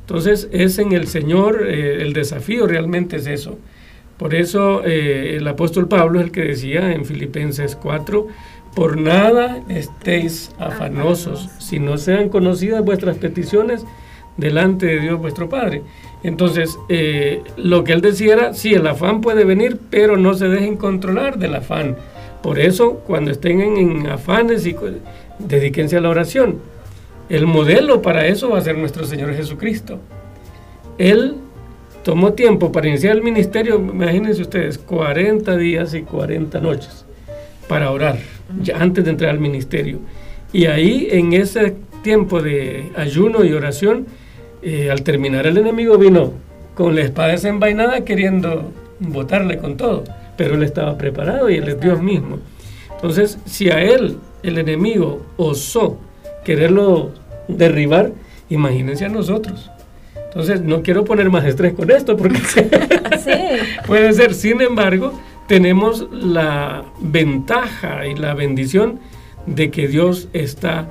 [0.00, 3.58] Entonces es en el Señor, eh, el desafío realmente es eso.
[4.16, 8.26] Por eso eh, el apóstol Pablo es el que decía en Filipenses 4,
[8.74, 13.84] por nada estéis afanosos, si no sean conocidas vuestras peticiones
[14.36, 15.82] delante de Dios vuestro Padre.
[16.22, 20.48] Entonces, eh, lo que él decía era, sí, el afán puede venir, pero no se
[20.48, 21.96] dejen controlar del afán.
[22.42, 24.76] Por eso, cuando estén en, afanes, y
[25.38, 26.58] dedíquense a la oración.
[27.28, 29.98] El modelo para eso va a ser nuestro Señor Jesucristo.
[30.98, 31.36] Él
[32.02, 37.04] tomó tiempo para iniciar el ministerio, imagínense ustedes, 40 días y 40 noches
[37.68, 38.18] para orar,
[38.74, 39.98] antes de entrar al ministerio.
[40.52, 44.06] Y ahí, en ese tiempo de ayuno y oración,
[44.90, 46.32] al terminar el enemigo vino
[46.74, 50.04] con la espada desenvainada queriendo botarle con todo,
[50.36, 52.38] pero él estaba preparado y él es Dios mismo.
[52.94, 55.98] Entonces, si a él el enemigo osó
[56.44, 57.10] quererlo
[57.48, 58.12] derribar,
[58.48, 59.70] imagínense a nosotros.
[60.14, 62.38] Entonces, no quiero poner más estrés con esto porque
[63.86, 64.34] puede ser.
[64.34, 65.12] Sin embargo,
[65.46, 69.00] tenemos la ventaja y la bendición
[69.46, 70.88] de que Dios está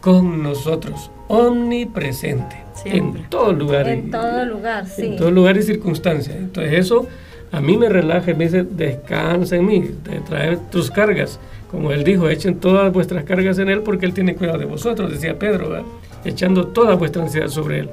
[0.00, 3.88] con nosotros, omnipresente, en todo lugar.
[3.88, 5.06] En todo lugar, sí.
[5.06, 6.34] En todo lugar y circunstancia.
[6.36, 7.06] Entonces eso
[7.50, 9.90] a mí me relaja, me dice, descansa en mí,
[10.28, 11.38] trae tus cargas.
[11.70, 15.10] Como él dijo, echen todas vuestras cargas en él porque él tiene cuidado de vosotros,
[15.10, 15.84] decía Pedro,
[16.24, 17.90] echando toda vuestra ansiedad sobre él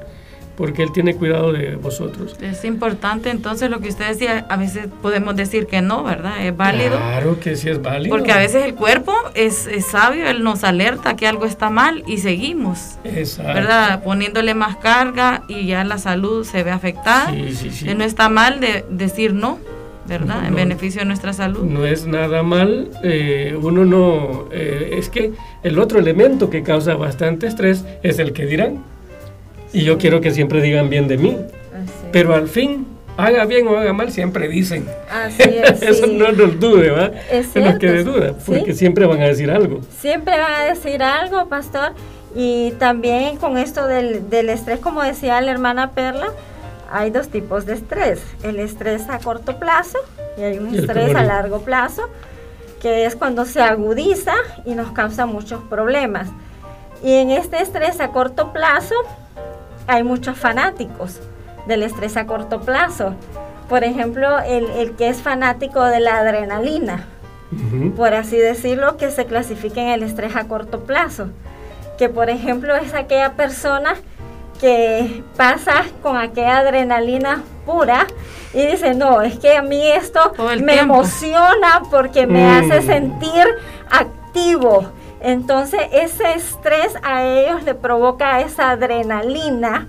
[0.56, 2.36] porque Él tiene cuidado de vosotros.
[2.40, 6.44] Es importante entonces lo que usted decía, a veces podemos decir que no, ¿verdad?
[6.44, 6.96] Es válido.
[6.96, 8.14] Claro que sí es válido.
[8.14, 12.18] Porque a veces el cuerpo es, sabio, Él nos alerta que algo está mal y
[12.18, 12.98] seguimos.
[13.04, 13.52] Exacto.
[13.52, 14.02] ¿Verdad?
[14.02, 17.30] Poniéndole más carga y ya la salud se ve afectada.
[17.32, 17.94] Sí, sí, sí.
[17.94, 19.58] No está mal de decir no.
[20.08, 20.46] ¿verdad?
[20.46, 21.64] en beneficio de nuestra salud.
[21.64, 25.32] No es nada mal, eh, uno no, eh, es que
[25.64, 28.84] el otro elemento que causa bastante estrés es el que dirán.
[29.72, 31.36] Y yo quiero que siempre digan bien de mí.
[32.12, 34.86] Pero al fin, haga bien o haga mal, siempre dicen.
[35.10, 37.10] Así es, Eso no nos dude, ¿va?
[37.30, 39.80] Es no nos quede duda, porque siempre van a decir algo.
[39.98, 41.92] Siempre van a decir algo, pastor.
[42.34, 46.28] Y también con esto del, del estrés, como decía la hermana Perla,
[46.90, 48.22] hay dos tipos de estrés.
[48.42, 49.98] El estrés a corto plazo
[50.36, 52.02] y hay un estrés a largo plazo,
[52.80, 56.28] que es cuando se agudiza y nos causa muchos problemas.
[57.02, 58.94] Y en este estrés a corto plazo,
[59.86, 61.20] hay muchos fanáticos
[61.66, 63.14] del estrés a corto plazo.
[63.68, 67.06] Por ejemplo, el, que es fanático de la adrenalina,
[67.96, 71.28] por así decirlo, que se clasifica en el estrés a corto plazo.
[71.98, 73.94] Que por ejemplo es aquella persona
[74.60, 78.06] que pasa con aquella adrenalina pura
[78.54, 82.86] y dice, no, es que a mí esto me emociona porque me hace mm.
[82.86, 83.44] sentir
[83.90, 84.86] activo
[85.20, 89.88] entonces ese estrés a ellos le provoca esa adrenalina,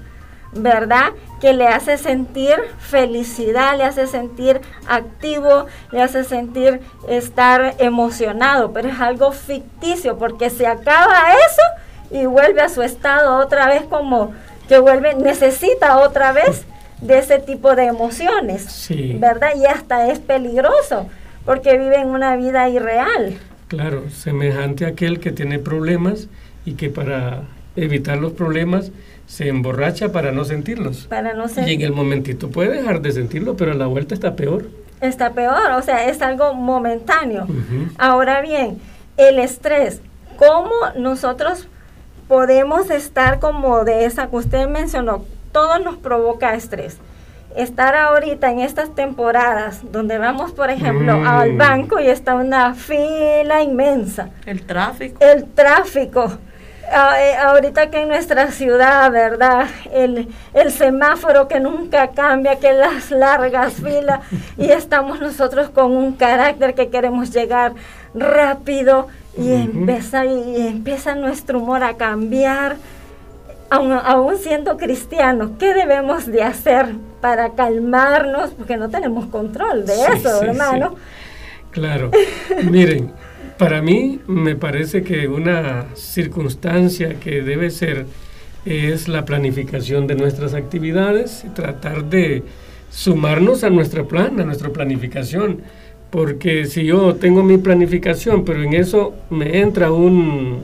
[0.53, 1.11] ¿verdad?
[1.39, 8.89] Que le hace sentir felicidad, le hace sentir activo, le hace sentir estar emocionado, pero
[8.89, 11.61] es algo ficticio porque se acaba eso
[12.09, 14.33] y vuelve a su estado otra vez como
[14.67, 16.65] que vuelve, necesita otra vez
[17.01, 18.87] de ese tipo de emociones,
[19.19, 19.51] ¿verdad?
[19.55, 21.07] Y hasta es peligroso
[21.45, 23.39] porque viven una vida irreal.
[23.67, 26.27] Claro, semejante a aquel que tiene problemas
[26.65, 27.43] y que para
[27.75, 28.91] evitar los problemas
[29.27, 31.05] se emborracha para no sentirlos.
[31.07, 34.35] Para no Y en el momentito puede dejar de sentirlo, pero a la vuelta está
[34.35, 34.69] peor.
[35.01, 37.45] está peor, o sea, es algo momentáneo.
[37.97, 38.79] Ahora bien,
[39.17, 40.01] el estrés,
[40.37, 41.67] ¿cómo nosotros
[42.27, 45.25] podemos estar como de esa que usted mencionó?
[45.51, 46.97] Todo nos provoca estrés.
[47.57, 51.27] Estar ahorita en estas temporadas donde vamos, por ejemplo, Mm.
[51.27, 54.29] al banco y está una fila inmensa.
[54.45, 55.17] El tráfico.
[55.19, 56.37] El tráfico.
[56.89, 59.65] Ah, eh, ahorita que en nuestra ciudad, ¿verdad?
[59.91, 64.21] El, el semáforo que nunca cambia, que las largas filas,
[64.57, 67.73] y estamos nosotros con un carácter que queremos llegar
[68.13, 72.77] rápido y, empieza, y empieza nuestro humor a cambiar.
[73.69, 76.87] Aún, aún siendo cristianos, ¿qué debemos de hacer
[77.19, 78.51] para calmarnos?
[78.51, 80.91] Porque no tenemos control de Sí, eso, sí, hermano.
[80.95, 81.01] sí.
[81.71, 82.11] Claro.
[82.71, 83.11] Miren,
[83.57, 88.05] para mí me parece que una circunstancia que debe ser
[88.65, 92.43] es la planificación de nuestras actividades y tratar de
[92.89, 95.61] sumarnos a nuestra plan, a nuestra planificación.
[96.09, 100.61] Porque si yo tengo mi planificación, pero en eso me entra un,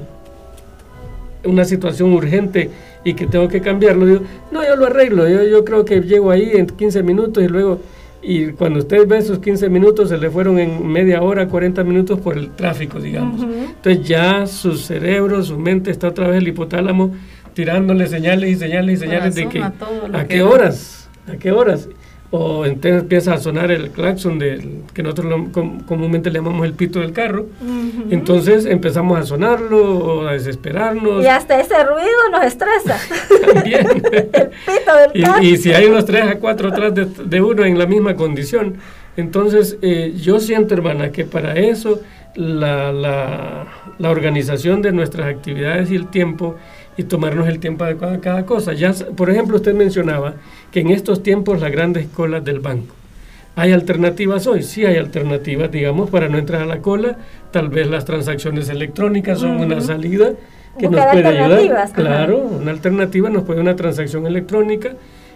[1.44, 2.70] una situación urgente
[3.04, 6.32] y que tengo que cambiarlo, digo, no, yo lo arreglo, yo, yo creo que llego
[6.32, 7.80] ahí en 15 minutos y luego,
[8.22, 12.20] y cuando usted ve esos 15 minutos, se le fueron en media hora, 40 minutos
[12.20, 13.42] por el tráfico, digamos.
[13.44, 17.12] Entonces ya su cerebro, su mente está otra vez el hipotálamo
[17.54, 21.90] tirándole señales y señales y señales de que a qué horas, a qué horas.
[22.36, 26.66] O entonces empieza a sonar el claxon del, que nosotros lo- com- comúnmente le llamamos
[26.66, 27.46] el pito del carro.
[28.10, 31.24] Entonces empezamos a sonarlo o a desesperarnos.
[31.24, 32.98] Y hasta ese ruido nos estresa.
[33.54, 33.86] También.
[34.12, 35.44] el pito del carro.
[35.44, 38.16] y, y si hay unos tres a cuatro atrás de, de uno en la misma
[38.16, 38.78] condición.
[39.16, 42.02] Entonces, eh, yo siento, hermana, que para eso
[42.34, 43.68] la, la,
[44.00, 46.56] la organización de nuestras actividades y el tiempo
[46.98, 48.74] y tomarnos el tiempo adecuado en cada cosa.
[48.74, 50.36] Ya, por ejemplo, usted mencionaba
[50.72, 52.96] que en estos tiempos las grandes colas del banco.
[53.56, 54.64] ¿Hay alternativas hoy?
[54.64, 57.18] Sí hay alternativas, digamos, para no entrar a la cola.
[57.52, 59.86] Tal vez las transacciones electrónicas son una Ujú.
[59.86, 60.32] salida
[60.80, 61.92] que nos Buscar puede ayudar.
[61.94, 64.94] Claro, una alternativa nos puede una transacción electrónica.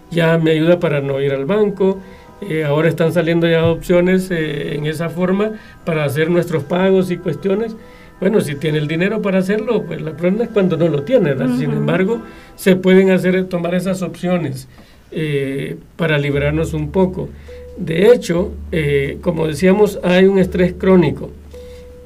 [0.09, 1.99] Ya me ayuda para no ir al banco.
[2.41, 5.51] Eh, ahora están saliendo ya opciones eh, en esa forma
[5.85, 7.75] para hacer nuestros pagos y cuestiones.
[8.19, 11.33] Bueno, si tiene el dinero para hacerlo, pues la problema es cuando no lo tiene.
[11.33, 11.55] ¿verdad?
[11.57, 12.21] Sin embargo,
[12.55, 14.67] se pueden hacer tomar esas opciones
[15.11, 17.29] eh, para liberarnos un poco.
[17.77, 21.29] De hecho, eh, como decíamos, hay un estrés crónico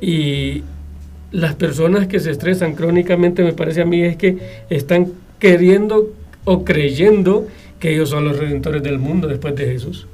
[0.02, 0.64] y
[1.32, 4.38] las personas que se estresan crónicamente, me parece a mí, es que
[4.70, 6.12] están queriendo
[6.44, 7.48] o creyendo
[7.80, 10.08] que ellos son los redentores del mundo después de Jesús.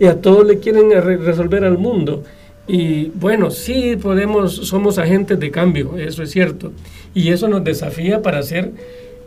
[0.00, 2.24] Y a todos le quieren re- resolver al mundo.
[2.68, 6.72] Y bueno, sí podemos, somos agentes de cambio, eso es cierto.
[7.14, 8.70] Y eso nos desafía para ser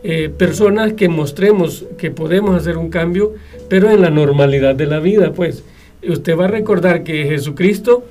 [0.02, 3.34] eh, personas que mostremos que podemos hacer un cambio,
[3.68, 5.64] pero en la normalidad de la vida, pues.
[6.08, 8.04] Usted va a recordar que Jesucristo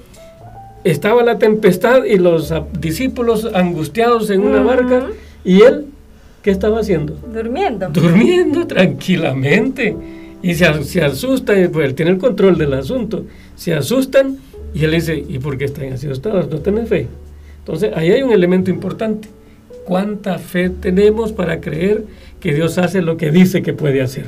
[0.84, 4.68] estaba la tempestad y los discípulos angustiados en una Ujú.
[4.68, 5.08] barca,
[5.44, 5.86] y él,
[6.44, 7.18] ¿qué estaba haciendo?
[7.34, 7.90] Durmiendo.
[7.90, 9.96] durmiendo tranquilamente
[10.44, 13.24] y se, se asustan, pues él tiene el control del asunto,
[13.56, 14.38] se asustan
[14.76, 16.50] y él dice, ¿y por qué están así asustados?
[16.50, 17.08] ¿No tienen fe?
[17.60, 19.30] Entonces ahí hay un elemento importante.
[19.86, 22.04] ¿Cuánta fe tenemos para creer
[22.42, 24.26] que Dios hace lo que dice que puede hacer?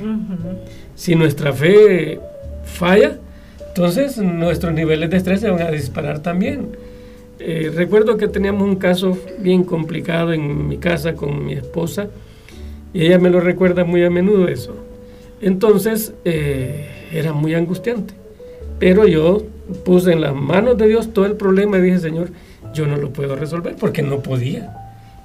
[0.95, 2.21] Si nuestra fe
[2.63, 3.17] falla,
[3.67, 6.69] entonces nuestros niveles de estrés se van a disparar también.
[7.39, 12.07] Eh, recuerdo que teníamos un caso bien complicado en mi casa con mi esposa
[12.93, 14.75] y ella me lo recuerda muy a menudo eso.
[15.41, 18.13] Entonces eh, era muy angustiante.
[18.79, 19.43] Pero yo
[19.85, 22.29] puse en las manos de Dios todo el problema y dije, Señor,
[22.73, 24.73] yo no lo puedo resolver porque no podía.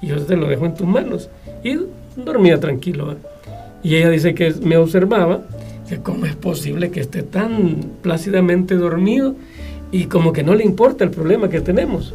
[0.01, 1.29] Y yo te lo dejo en tus manos.
[1.63, 1.77] Y
[2.15, 3.15] dormía tranquilo.
[3.83, 5.43] Y ella dice que me observaba.
[5.83, 9.35] Dice, ¿cómo es posible que esté tan plácidamente dormido
[9.91, 12.13] y como que no le importa el problema que tenemos?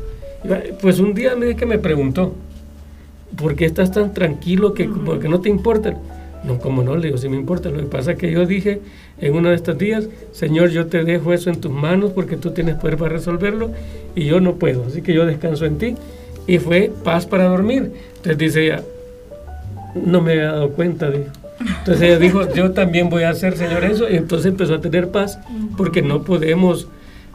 [0.81, 2.35] Pues un día me dice que me preguntó,
[3.37, 5.97] ¿por qué estás tan tranquilo que como que no te importa?
[6.45, 7.71] No, como no, le digo, sí me importa.
[7.71, 8.81] Lo que pasa es que yo dije
[9.21, 12.51] en uno de estos días, Señor, yo te dejo eso en tus manos porque tú
[12.53, 13.71] tienes poder para resolverlo
[14.15, 14.85] y yo no puedo.
[14.87, 15.95] Así que yo descanso en ti.
[16.47, 17.93] Y fue paz para dormir.
[18.17, 18.83] Entonces dice ella,
[19.95, 21.31] no me había dado cuenta, dijo.
[21.81, 24.09] Entonces ella dijo, yo también voy a hacer, Señor, eso.
[24.09, 25.39] Y entonces empezó a tener paz
[25.77, 26.89] porque no podemos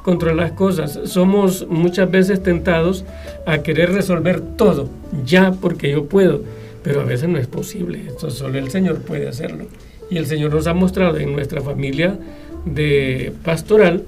[0.03, 0.99] controlar las cosas.
[1.05, 3.05] Somos muchas veces tentados
[3.45, 4.89] a querer resolver todo
[5.25, 6.41] ya porque yo puedo,
[6.83, 8.01] pero a veces no es posible.
[8.07, 9.65] Esto solo el Señor puede hacerlo.
[10.09, 12.17] Y el Señor nos ha mostrado en nuestra familia
[12.65, 14.03] de pastoral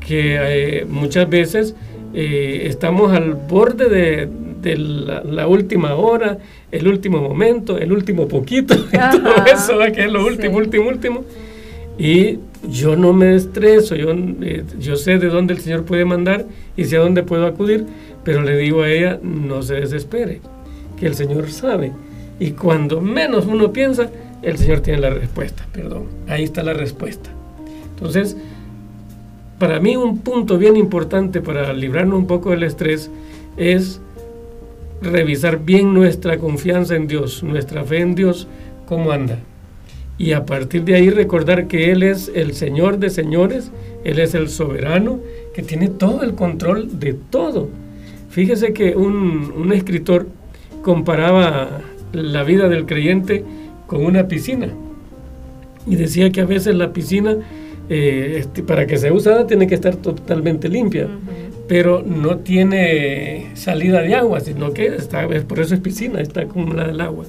[0.00, 1.74] que eh, muchas veces
[2.14, 4.28] eh, estamos al borde de,
[4.62, 6.38] de la, la última hora,
[6.72, 8.74] el último momento, el último poquito,
[9.12, 9.90] todo eso, ¿va?
[9.90, 10.60] que es lo último, sí.
[10.60, 11.24] último, último.
[11.98, 12.38] Y
[12.70, 16.46] yo no me estreso, yo, eh, yo sé de dónde el Señor puede mandar
[16.76, 17.84] y sé a dónde puedo acudir,
[18.24, 20.40] pero le digo a ella, no se desespere,
[20.98, 21.92] que el Señor sabe.
[22.40, 24.10] Y cuando menos uno piensa,
[24.42, 27.30] el Señor tiene la respuesta, perdón, ahí está la respuesta.
[27.94, 28.36] Entonces,
[29.58, 33.10] para mí un punto bien importante para librarnos un poco del estrés
[33.56, 34.00] es
[35.02, 38.46] revisar bien nuestra confianza en Dios, nuestra fe en Dios,
[38.86, 39.38] cómo anda.
[40.16, 43.70] Y a partir de ahí recordar que Él es el Señor de señores,
[44.04, 45.20] Él es el soberano,
[45.54, 47.68] que tiene todo el control de todo.
[48.30, 50.28] Fíjese que un, escritor
[50.82, 51.80] comparaba
[52.12, 53.44] la vida del creyente
[53.86, 54.68] con una piscina
[55.86, 57.36] y decía que a veces la piscina
[57.88, 61.08] eh, este, para que sea usada tiene que estar totalmente limpia,
[61.66, 66.90] pero no tiene salida de agua, sino que está, por eso es piscina, está acumulada
[66.90, 67.24] el agua.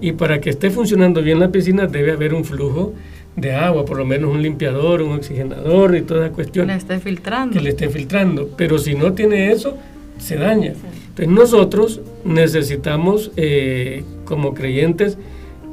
[0.00, 2.94] Y para que esté funcionando bien la piscina debe haber un flujo
[3.34, 6.66] de agua, por lo menos un limpiador, un oxigenador y toda cuestión.
[6.66, 7.52] Que le esté filtrando.
[7.54, 8.50] Que le esté filtrando.
[8.56, 9.76] Pero si no tiene eso,
[10.18, 10.74] se daña.
[11.18, 15.18] Entonces nosotros necesitamos, eh, como creyentes,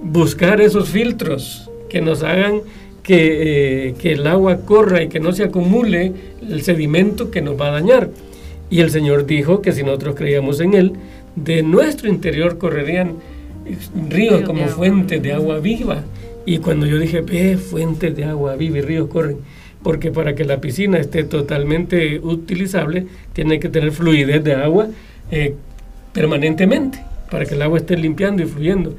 [0.02, 2.62] buscar esos filtros que nos hagan
[3.04, 7.60] que, eh, que, el agua corra y que no se acumule el sedimento que nos
[7.62, 8.10] va a dañar.
[8.72, 10.94] Y el Señor dijo que si nosotros creíamos en Él,
[11.36, 13.18] de nuestro interior correrían
[14.10, 16.04] ríos como fuentes de agua viva.
[16.48, 19.38] Y cuando yo dije, ve, fuentes de agua viva y ríos corren,
[19.84, 24.88] porque para que la piscina esté totalmente utilizable, tiene que tener fluidez de agua
[25.32, 25.56] eh,
[26.14, 28.96] permanentemente, para que el agua esté limpiando y fluyendo.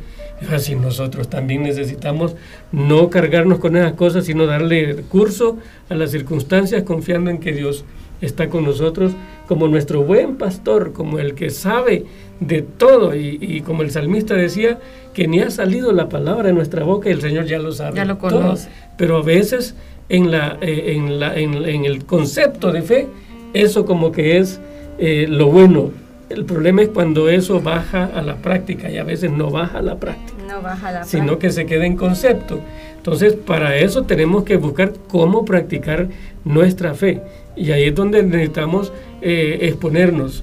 [0.53, 2.37] Así nosotros también necesitamos
[2.71, 5.57] no cargarnos con esas cosas, sino darle curso
[5.89, 7.85] a las circunstancias confiando en que Dios
[8.21, 9.13] está con nosotros
[9.47, 12.05] como nuestro buen pastor, como el que sabe
[12.41, 14.79] de todo y, como el salmista decía,
[15.15, 17.97] que ni ha salido la palabra de nuestra boca y el Señor ya lo sabe.
[17.97, 18.69] Ya lo conoce.
[18.99, 19.75] Pero a veces
[20.09, 23.09] en, la, eh, en, la, en, el concepto de fe,
[23.55, 24.61] eso como que es
[24.99, 25.93] eh, lo bueno,
[26.29, 29.83] el problema es cuando eso baja a la práctica y a veces no baja a
[29.83, 30.43] la práctica.
[30.49, 32.61] No baja a la sino que se queda en concepto.
[32.97, 36.09] Entonces, para eso tenemos que buscar cómo practicar
[36.45, 37.23] nuestra fe.
[37.55, 40.43] Y ahí es donde necesitamos eh, exponernos.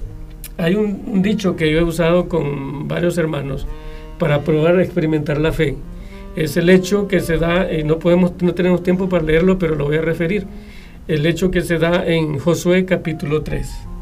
[0.56, 3.66] Hay un, dicho que yo he usado con varios hermanos
[4.18, 5.76] para probar a experimentar la fe.
[6.34, 9.74] Es el hecho que se da, y no, podemos, no tenemos tiempo para leerlo, pero
[9.74, 10.46] lo voy a referir.
[11.06, 13.93] El hecho que se da en Josué capítulo 3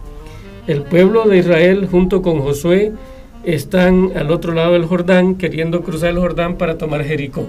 [0.66, 2.92] el pueblo de Israel junto con Josué
[3.44, 7.46] están al otro lado del Jordán queriendo cruzar el Jordán para tomar Jericó.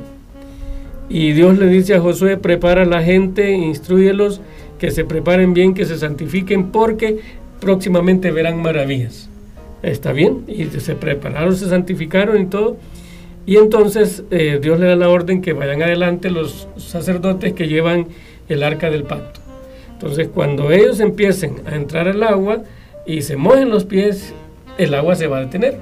[1.10, 4.42] Y Dios le dice a Josué, prepara a la gente, instruyelos,
[4.80, 7.20] que se preparen bien, que se santifiquen, porque
[7.60, 9.30] próximamente verán maravillas.
[9.84, 12.78] Está bien, y se prepararon, se santificaron y todo.
[13.46, 18.08] Y entonces eh, Dios le da la orden que vayan adelante los sacerdotes que llevan
[18.48, 19.42] el arca del pacto.
[19.92, 22.64] Entonces cuando ellos empiecen a entrar al agua,
[23.06, 24.34] y se mojen los pies,
[24.78, 25.78] el agua se va a detener.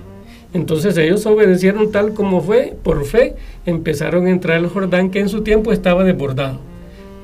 [0.54, 5.30] Entonces ellos obedecieron tal como fue, por fe, empezaron a entrar al Jordán que en
[5.30, 6.60] su tiempo estaba desbordado.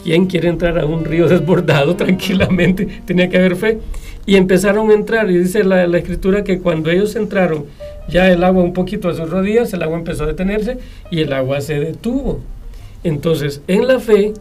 [0.01, 2.87] ¿Quién quiere entrar a un río desbordado tranquilamente?
[3.05, 3.79] Tenía que haber fe.
[4.25, 7.65] Y empezaron a entrar, y dice la, la, escritura que cuando ellos entraron,
[8.09, 10.79] ya el agua un poquito a sus rodillas, el agua empezó a detenerse
[11.09, 12.41] y el agua se detuvo.
[13.05, 14.33] Entonces, en la fe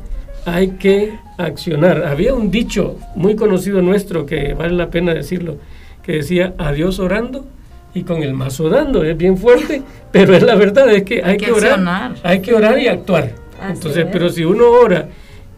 [0.47, 2.07] hay que accionar.
[2.07, 5.59] Había un dicho muy conocido nuestro que vale la pena decirlo,
[6.03, 7.45] que decía adiós orando
[7.93, 9.03] y con el mazo dando.
[9.05, 9.83] Es bien fuerte,
[10.13, 12.15] pero es la verdad, es que hay, que, orar.
[12.23, 13.33] Hay que orar y actuar.
[13.69, 15.09] entonces, pero si uno ora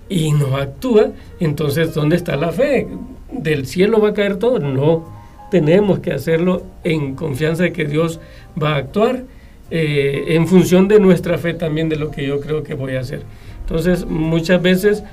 [0.08, 2.88] y no actúa, entonces ¿dónde está la fe?
[3.30, 4.58] ¿Del cielo va a caer todo?
[4.58, 5.16] No.
[5.50, 8.20] Tenemos que hacerlo en confianza de que Dios
[8.60, 9.24] va a actuar
[9.70, 13.00] eh, en función de nuestra fe también de lo que yo creo que voy a
[13.00, 13.22] hacer.
[13.68, 15.04] Entonces, muchas veces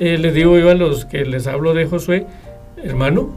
[0.00, 2.24] eh, les digo yo a los que les hablo de Josué,
[2.82, 3.28] hermano,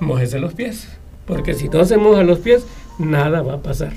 [0.00, 0.86] mojese los pies,
[1.24, 2.66] porque si no se moja los pies,
[2.98, 3.92] nada va a pasar.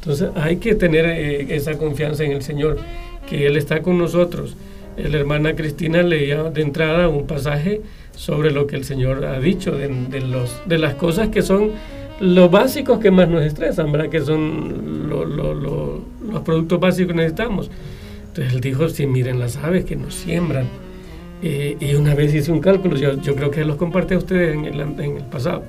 [0.00, 2.78] Entonces, hay que tener eh, esa confianza en el Señor,
[3.28, 4.56] que Él está con nosotros.
[4.96, 7.82] La hermana Cristina leía de entrada un pasaje
[8.16, 11.72] sobre lo que el Señor ha dicho, de, los, de las cosas que son
[12.18, 14.08] los básicos que más nos estresan, ¿verdad?
[14.08, 17.70] Que son los productos básicos que necesitamos.
[18.38, 20.66] Entonces él dijo, sí, miren las aves que nos siembran.
[21.42, 24.54] Eh, y una vez hice un cálculo, yo, yo creo que los compartí a ustedes
[24.54, 25.64] en el, en el pasado.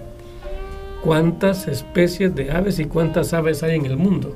[1.03, 4.35] ¿Cuántas especies de aves y cuántas aves hay en el mundo?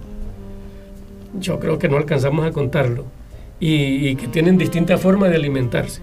[1.39, 3.05] Yo creo que no alcanzamos a contarlo.
[3.59, 6.01] Y, y que tienen distintas formas de alimentarse.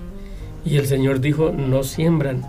[0.65, 2.43] Y el Señor dijo, no siembran.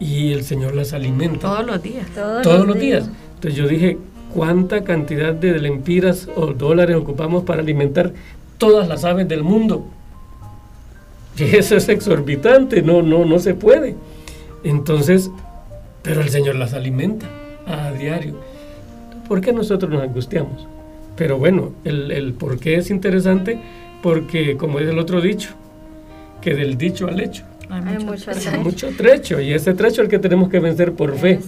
[0.00, 1.40] Y el Señor las alimenta.
[1.40, 2.06] Todos los días.
[2.14, 3.04] Todos, los días.
[3.04, 3.16] días.
[3.34, 3.98] Entonces yo dije,
[4.32, 8.14] ¿cuánta cantidad de lempiras o dólares ocupamos para alimentar
[8.58, 9.86] todas las aves del mundo.
[11.38, 13.94] Y eso es exorbitante, no, no, no se puede.
[14.64, 15.30] Entonces,
[16.02, 17.26] pero el Señor las alimenta
[17.66, 18.34] a diario.
[19.28, 20.66] ¿Por qué nosotros nos angustiamos?
[21.16, 23.60] Pero bueno, el, el por qué es interesante,
[24.02, 25.50] porque como es el otro dicho,
[26.40, 27.44] que del dicho al hecho.
[27.70, 31.14] Hay mucho, Hay mucho trecho y ese trecho es el que tenemos que vencer por
[31.18, 31.40] fe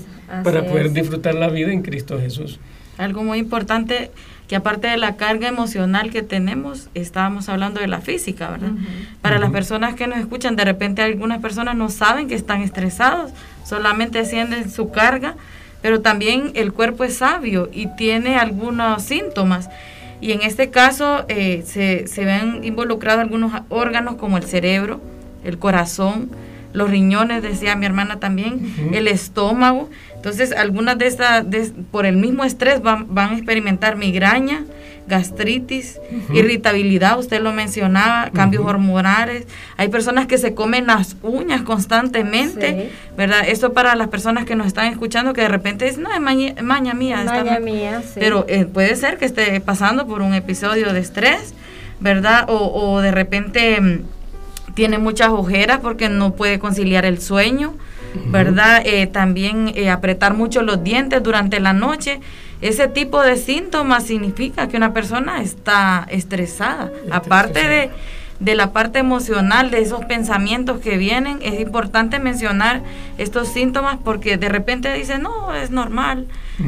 [0.45, 0.95] para poder es.
[0.95, 2.61] disfrutar la vida en Cristo Jesús.
[2.99, 4.11] Algo muy importante
[4.51, 8.73] que aparte de la carga emocional que tenemos, estábamos hablando de la física, ¿verdad?
[9.23, 13.31] Para las personas que nos escuchan, de repente algunas personas no saben que están estresados,
[13.65, 15.37] solamente sienten su carga,
[15.83, 19.71] pero también el cuerpo es sabio y tiene algunos síntomas.
[20.21, 25.01] Y en este caso eh, se, se ven involucrados algunos órganos como el cerebro,
[25.45, 26.29] el corazón,
[26.73, 29.89] los riñones, decía mi hermana también, el estómago.
[30.21, 34.65] Entonces, algunas de estas, de- por el mismo estrés, van, van a experimentar migraña,
[35.09, 35.99] gastritis,
[36.33, 39.47] irritabilidad, usted lo mencionaba, cambios hormonales.
[39.79, 43.15] Hay personas que se comen las uñas constantemente, Sí.
[43.17, 43.41] ¿verdad?
[43.49, 46.55] Eso para las personas que nos están escuchando, que de repente dicen, no, es maña,
[46.63, 47.23] maña mía.
[47.25, 47.63] Maña mal".
[47.63, 48.21] mía, sí.
[48.21, 51.55] Pero eh, puede ser que esté pasando por un episodio de estrés,
[51.99, 52.45] ¿verdad?
[52.49, 52.57] O,
[52.93, 57.75] o de repente mm, tiene muchas ojeras porque no puede conciliar el sueño,
[58.27, 58.83] ¿verdad?
[58.85, 62.21] Eh, también eh, apretar mucho los dientes durante la noche.
[62.61, 66.91] Ese tipo de síntomas significa que una persona está estresada.
[67.05, 68.05] Está Aparte de, estresada.
[68.41, 72.83] de la parte emocional, de esos pensamientos que vienen, es importante mencionar
[73.17, 76.27] estos síntomas porque de repente dicen, no, es normal.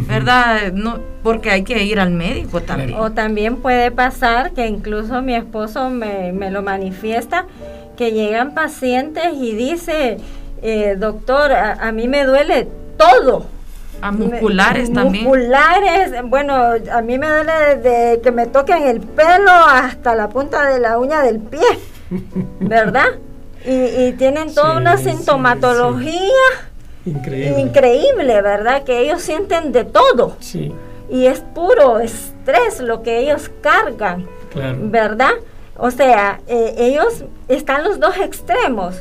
[0.09, 0.73] ¿verdad?
[0.73, 2.95] No, porque hay que ir al médico también.
[2.99, 7.47] O también puede pasar que incluso mi esposo me, me lo manifiesta,
[7.97, 10.17] que llegan pacientes y dice,
[10.63, 13.47] eh, doctor, a, a mí me duele todo.
[14.01, 15.25] A musculares Me- también.
[15.25, 16.55] Musculares, bueno,
[16.93, 20.99] a mí me duele desde que me toquen el pelo hasta la punta de la
[20.99, 21.61] uña del pie,
[22.61, 23.07] ¿verdad?
[23.65, 23.71] Y,
[24.07, 26.21] y tienen toda Sí, una sí, sintomatología
[27.05, 27.61] Increíble.
[27.61, 28.83] increíble, ¿verdad?
[28.85, 30.73] Que ellos sienten de todo Sí,
[31.11, 34.79] y es puro estrés lo que ellos cargan, claro.
[34.83, 35.33] ¿verdad?
[35.77, 39.01] O sea, eh, ellos están los dos extremos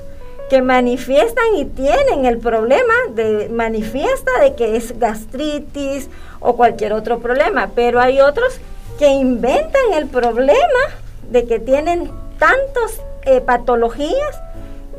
[0.51, 6.09] que manifiestan y tienen el problema de manifiesta de que es gastritis
[6.41, 8.59] o cualquier otro problema, pero hay otros
[8.99, 10.83] que inventan el problema
[11.31, 14.41] de que tienen tantas eh, patologías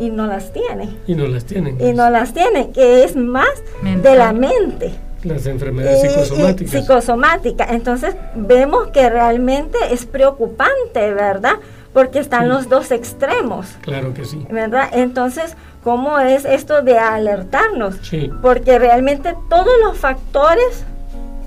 [0.00, 0.98] y no las tienen.
[1.06, 1.78] Y no las tienen.
[1.78, 3.50] Y no las tienen, que es más
[3.82, 4.94] de la mente.
[5.22, 6.74] Las enfermedades Eh, psicosomáticas.
[6.74, 7.66] eh, psicosomática.
[7.72, 11.56] Entonces vemos que realmente es preocupante, ¿verdad?
[11.92, 12.48] Porque están Sí.
[12.48, 14.46] los dos extremos, Claro que sí.
[14.50, 14.88] ¿verdad?
[14.92, 17.96] Entonces, ¿cómo es esto de alertarnos?
[18.02, 18.30] Sí.
[18.40, 20.84] Porque realmente todos los factores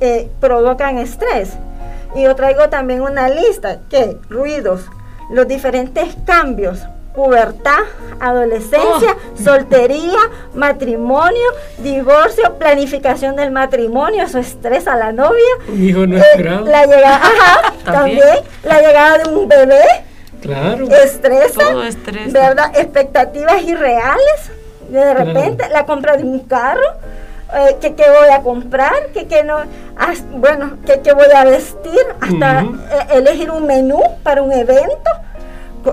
[0.02, 1.54] eh, provocan estrés.
[2.16, 4.82] Y yo traigo también una lista, que ruidos,
[5.32, 6.80] los diferentes cambios,
[7.16, 7.80] pubertad,
[8.20, 10.20] adolescencia, soltería,
[10.54, 11.41] matrimonio,
[11.80, 15.54] divorcio, planificación del matrimonio, eso estresa a la novia.
[15.70, 16.24] Un hijo no Eh,
[16.66, 18.20] la llegada, ajá, También.
[18.20, 19.82] también la llegada de un bebé
[20.46, 20.88] Claro.
[20.89, 22.39] estresa, Todo estresa.
[22.50, 22.72] ¿verdad?
[22.78, 24.52] Expectativas irreales,
[24.89, 26.82] de repente la compra de un carro,
[27.54, 29.58] eh, que qué voy a comprar, que qué no,
[29.98, 32.66] as- bueno, que qué voy a vestir, hasta eh,
[33.16, 35.12] elegir un menú para un evento,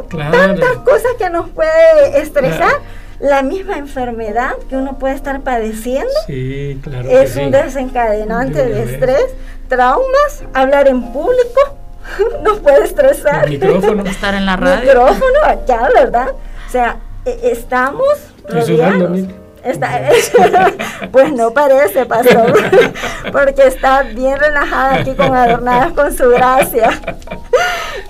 [0.09, 0.31] Claro.
[0.33, 2.57] tantas cosas que nos puede estresar.
[2.57, 3.03] Claro.
[3.21, 7.41] La misma enfermedad que uno puede estar padeciendo Sí, claro que es sí.
[7.41, 9.27] un desencadenante De de estrés,
[9.69, 11.77] traumas, hablar en público
[12.43, 13.45] nos puede estresar.
[13.45, 14.05] El micrófono.
[14.05, 14.81] Estar en la radio.
[14.85, 16.29] Micrófono acá, ¿verdad?
[16.67, 18.07] O sea, e- estamos
[18.49, 19.19] rodeados.
[19.65, 20.09] Está,
[21.13, 22.53] pues no parece, pastor,
[23.33, 26.91] porque está bien relajada aquí con adornadas con su gracia.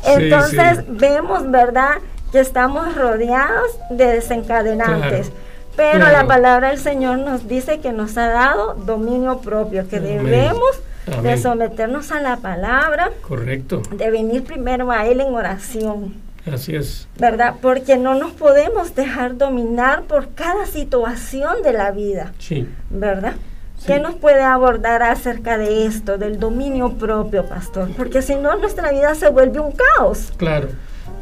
[0.03, 0.85] Entonces sí.
[0.89, 1.97] vemos, ¿verdad?
[2.33, 5.29] Que estamos rodeados de desencadenantes.
[5.29, 5.43] Claro,
[5.77, 6.13] Pero claro.
[6.13, 10.25] la palabra del Señor nos dice que nos ha dado dominio propio, que Amén.
[10.25, 10.81] debemos
[11.23, 13.83] de someternos a la palabra, Correcto.
[13.97, 16.15] de venir primero a Él en oración.
[16.51, 17.07] Así es.
[17.19, 17.55] ¿verdad?
[17.63, 22.67] Porque no nos podemos dejar dominar por cada situación de la vida, Sí.
[22.91, 23.35] ¿verdad?
[23.79, 23.87] Sí.
[23.89, 27.89] ¿Qué nos puede abordar acerca de esto, del dominio propio, pastor?
[27.97, 30.33] Porque si no, nuestra vida se vuelve un caos.
[30.37, 30.69] Claro.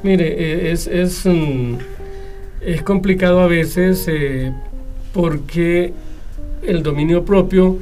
[0.02, 1.74] Mire, eh, es, es, mm,
[2.62, 4.52] es complicado a veces eh,
[5.12, 5.92] porque
[6.62, 7.76] el dominio propio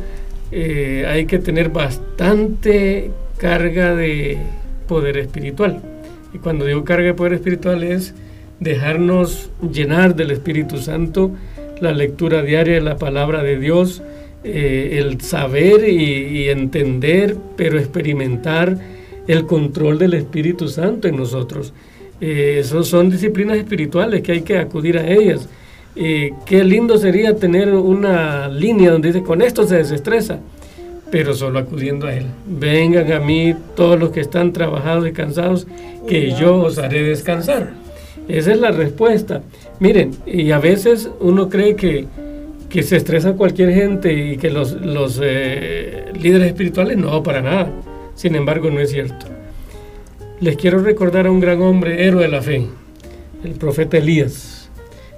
[0.51, 4.38] eh, hay que tener bastante carga de
[4.86, 5.82] poder espiritual.
[6.32, 8.14] Y cuando digo carga de poder espiritual es
[8.61, 11.32] dejarnos llenar del Espíritu Santo,
[11.80, 14.03] la lectura diaria de la palabra de Dios,
[14.44, 18.78] eh, el saber y, entender, pero experimentar
[19.26, 21.72] el control del Espíritu Santo en nosotros.
[22.20, 25.49] Eh, son disciplinas espirituales que hay que acudir a ellas.
[26.01, 30.38] Eh, qué lindo sería tener una línea donde dice, con esto se desestresa,
[31.11, 32.26] pero solo acudiendo a Él.
[32.46, 35.66] Vengan a mí todos los que están trabajados y cansados,
[36.07, 37.72] que yo os haré descansar.
[38.28, 39.42] Esa es la respuesta.
[39.80, 42.07] Miren, y a veces uno cree que,
[42.68, 47.72] que se estresa cualquier gente y que los, los eh, líderes espirituales no, para nada.
[48.14, 49.26] Sin embargo, no es cierto.
[50.40, 52.66] Les quiero recordar a un gran hombre, héroe de la fe,
[53.42, 54.57] el profeta Elías.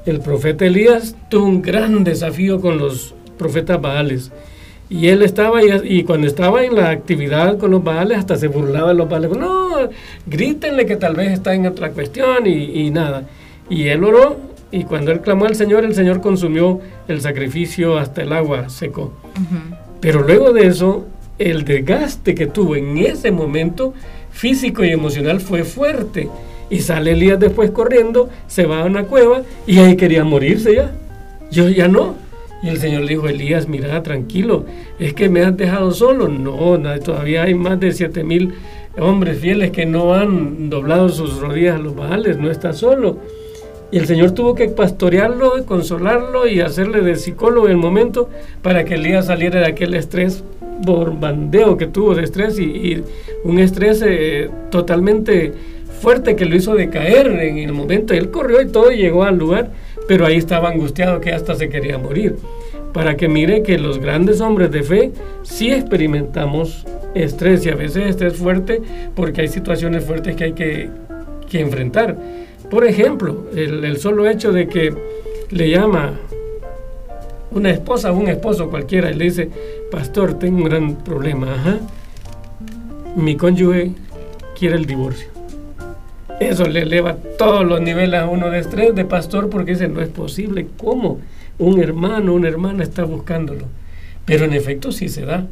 [0.06, 4.32] El profeta Elías tuvo un gran desafío con los profetas Baales.
[4.88, 8.88] Y él estaba, y, cuando estaba en la actividad con los Baales, hasta se burlaba
[8.88, 9.30] de los Baales.
[9.36, 9.76] No,
[10.26, 13.28] grítenle que tal vez está en otra cuestión y, nada.
[13.68, 14.36] Y él oró,
[14.72, 19.12] y cuando él clamó al Señor, el Señor consumió el sacrificio hasta el agua secó.
[20.00, 21.06] Pero luego de eso,
[21.38, 23.94] el desgaste que tuvo en ese momento
[24.32, 26.28] físico y emocional fue fuerte.
[26.70, 30.92] Y sale Elías después corriendo, se va a una cueva y ahí quería morirse ya.
[31.50, 32.14] Yo ya no.
[32.62, 34.66] Y el Señor le dijo, Elías, mira, tranquilo,
[34.98, 36.28] es que me has dejado solo.
[36.28, 38.54] No, todavía hay más de siete mil
[38.98, 43.18] hombres fieles que no han doblado sus rodillas a los bajales, no está solo.
[43.92, 48.28] Y el Señor tuvo que pastorearlo, consolarlo y hacerle de psicólogo el momento
[48.62, 50.44] para que Elías saliera de aquel estrés
[50.82, 53.02] bombardeo que tuvo de estrés y,
[53.42, 55.52] un estrés eh, totalmente
[56.00, 58.14] fuerte que lo hizo decaer en el momento.
[58.14, 59.70] Él corrió y todo llegó al lugar,
[60.08, 62.36] pero ahí estaba angustiado que hasta se quería morir.
[62.92, 68.06] Para que mire que los grandes hombres de fe sí experimentamos estrés y a veces
[68.06, 68.80] estrés fuerte
[69.14, 70.90] porque hay situaciones fuertes que hay que,
[71.48, 72.16] que enfrentar.
[72.70, 74.94] Por ejemplo, el, solo hecho de que
[75.50, 76.14] le llama
[77.50, 79.50] una esposa o un esposo cualquiera y le dice,
[79.90, 81.80] pastor, tengo un gran problema,
[83.16, 83.90] mi cónyuge
[84.56, 85.29] quiere el divorcio.
[86.40, 90.00] Eso le eleva todos los niveles a uno de estrés de pastor porque dice, no
[90.00, 91.20] es posible, ¿cómo?
[91.58, 93.66] Un hermano, una hermana está buscándolo.
[94.24, 95.46] Pero en efecto sí se da.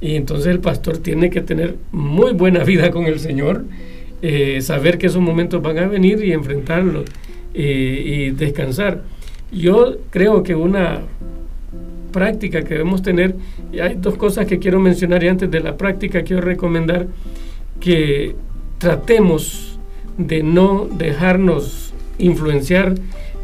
[0.00, 3.64] Y entonces el pastor tiene que tener muy buena vida con el Señor,
[4.22, 7.06] eh, saber que esos momentos van a venir y enfrentarlos
[7.52, 9.02] eh, y descansar.
[9.50, 11.00] Yo creo que una
[12.12, 13.34] práctica que debemos tener,
[13.72, 17.08] y hay dos cosas que quiero mencionar y antes de la práctica quiero recomendar
[17.80, 18.36] que
[18.78, 19.69] tratemos
[20.26, 22.94] de no dejarnos influenciar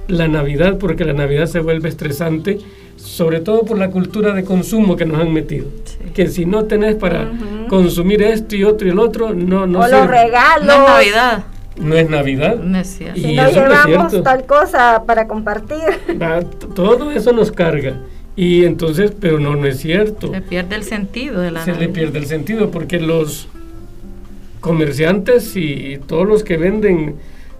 [0.09, 2.59] la Navidad porque la Navidad se vuelve estresante,
[2.97, 5.67] sobre todo por la cultura de consumo que nos han metido.
[6.15, 7.31] Que si no tenés para
[7.69, 10.67] consumir esto y otro y el otro, no, no o los regalos.
[10.67, 11.45] No es Navidad
[11.79, 12.57] no es Navidad.
[12.57, 13.21] No es cierto.
[13.21, 15.79] Si no llevamos tal cosa para compartir.
[16.75, 17.99] todo eso nos carga.
[18.35, 20.31] Y entonces, pero no, no es cierto.
[20.31, 23.49] Se pierde el sentido de la Se le pierde el sentido porque los
[24.67, 27.15] comerciantes y todos los que venden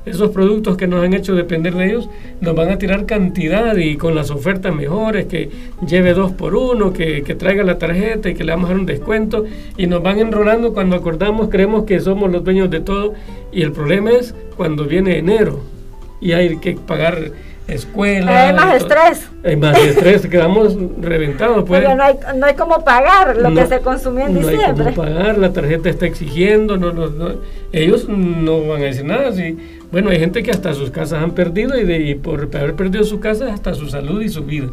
[0.05, 2.09] esos productos que nos han hecho depender de ellos,
[2.41, 5.51] nos van a tirar cantidad y con las ofertas mejores, que
[5.87, 8.81] lleve dos por uno, que, que traiga la tarjeta y que le vamos a dar
[8.81, 9.45] un descuento,
[9.77, 13.15] y nos van enrolando cuando acordamos, creemos que somos los dueños de todo,
[13.53, 15.61] y el problema es cuando viene enero
[16.21, 17.33] y hay que pagar
[17.69, 18.49] escuela.
[18.49, 19.29] Hay más estrés.
[19.45, 21.65] Hay más estrés, quedamos reventados.
[21.65, 21.83] Pues.
[21.83, 24.73] no hay, no hay cómo pagar lo que se consumió en diciembre.
[24.77, 27.35] No hay cómo pagar, la tarjeta está exigiendo, no, no,
[27.73, 29.33] ellos no van a decir nada.
[29.33, 29.57] Sí.
[29.91, 33.21] Bueno, hay gente que hasta sus casas han perdido y, de, por haber perdido su
[33.21, 34.69] casa hasta su salud y su vida.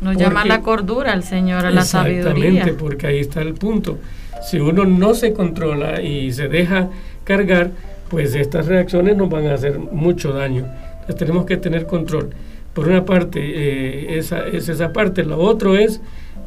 [0.00, 2.48] Nos llama la cordura el Señor, a la sabiduría.
[2.48, 3.98] Exactamente, porque ahí está el punto.
[4.42, 6.90] Si uno no se controla y se deja
[7.24, 7.70] cargar,
[8.10, 10.66] pues estas reacciones nos van a hacer mucho daño
[11.14, 12.30] tenemos que tener control.
[12.74, 15.24] Por una parte, eh, esa, es esa parte.
[15.24, 16.00] Lo otro es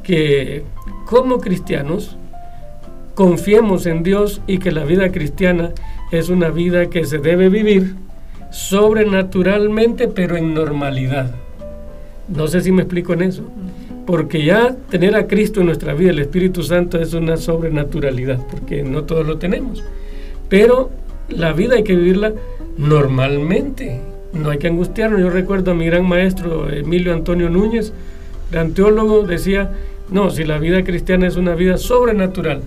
[0.03, 0.63] que
[1.05, 2.17] como cristianos
[3.15, 5.71] confiemos en Dios y que la vida cristiana
[6.11, 7.95] es una vida que se debe vivir
[8.51, 11.35] sobrenaturalmente, pero en normalidad.
[12.27, 13.43] No sé si me explico en eso.
[14.05, 18.81] Porque ya tener a Cristo en nuestra vida, el Espíritu Santo, es una sobrenaturalidad, porque
[18.81, 19.83] no todos lo tenemos.
[20.47, 20.89] Pero
[21.27, 22.33] la vida hay que vivirla
[22.77, 24.01] normalmente,
[24.33, 25.19] no hay que angustiarnos.
[25.21, 27.93] Yo recuerdo a mi gran maestro Emilio Antonio Núñez,
[28.51, 29.71] gran teólogo, decía,
[30.11, 32.61] no, si la vida cristiana es una vida sobrenatural,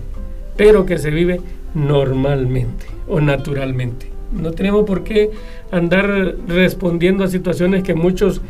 [0.55, 1.41] pero que se vive
[1.73, 4.07] normalmente o naturalmente.
[4.31, 5.31] No tenemos por qué
[5.71, 8.41] andar respondiendo a situaciones que muchos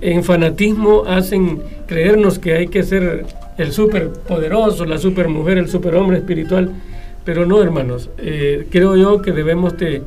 [0.00, 5.68] en fanatismo hacen creernos que hay que ser el súper poderoso, la super mujer, el
[5.68, 6.72] super hombre espiritual.
[7.24, 10.02] Pero no, hermanos, eh, creo yo que debemos de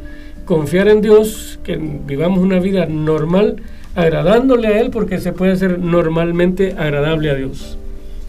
[0.51, 3.63] confiar en Dios, que vivamos una vida normal,
[3.95, 7.77] agradándole a Él, porque se puede ser normalmente agradable a Dios.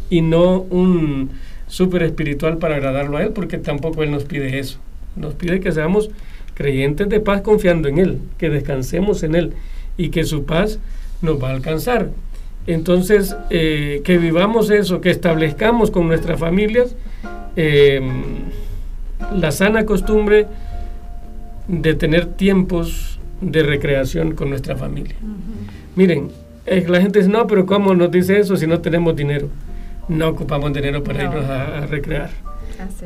[0.08, 1.30] Y no un
[1.66, 4.78] súper espiritual para agradarlo a Él, porque tampoco Él nos pide eso.
[5.16, 6.10] Nos pide que seamos,
[6.54, 9.54] creyentes de paz confiando en Él, que descansemos en Él
[9.96, 10.78] y que su paz
[11.22, 12.10] nos va a alcanzar.
[12.68, 16.94] Entonces, eh, que vivamos eso, que establezcamos con nuestras familias
[17.56, 18.22] em,
[19.34, 20.46] la sana costumbre
[21.72, 25.16] de tener tiempos de recreación con nuestra familia.
[25.96, 26.30] Miren,
[26.66, 29.48] la gente dice, no, pero ¿cómo nos dice eso si no tenemos dinero?
[30.06, 32.30] No ocupamos dinero para irnos a, recrear.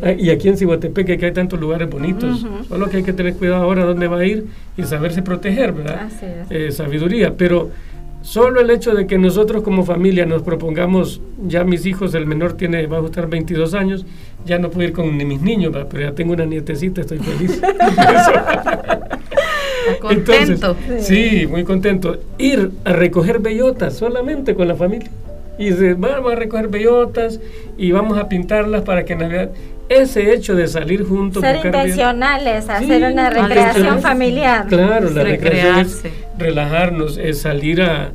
[0.02, 3.34] Ah, y aquí en Cihuatepec que hay tantos lugares bonitos, solo que hay que tener
[3.34, 4.46] cuidado ahora dónde va a ir
[4.76, 6.08] y saberse proteger, ¿verdad?
[6.50, 7.70] Eh, sabiduría, pero
[8.26, 12.54] Solo el hecho de que nosotros como familia nos propongamos, ya mis hijos, el menor
[12.54, 14.04] tiene, va a estar 22 años,
[14.44, 17.62] ya no puedo ir con mis niños, pero ya tengo una nietecita, estoy feliz.
[20.00, 20.76] contento.
[20.98, 22.18] sí, muy contento.
[22.36, 25.08] Ir a recoger bellotas solamente con la familia.
[25.58, 27.40] Y vamos a recoger bellotas
[27.78, 29.50] y vamos a pintarlas para que Navidad
[29.88, 34.66] ese hecho de salir juntos ser intencionales hacer una recreación familiar.
[34.66, 36.02] Claro la recreación es
[36.36, 38.12] relajarnos es salir a,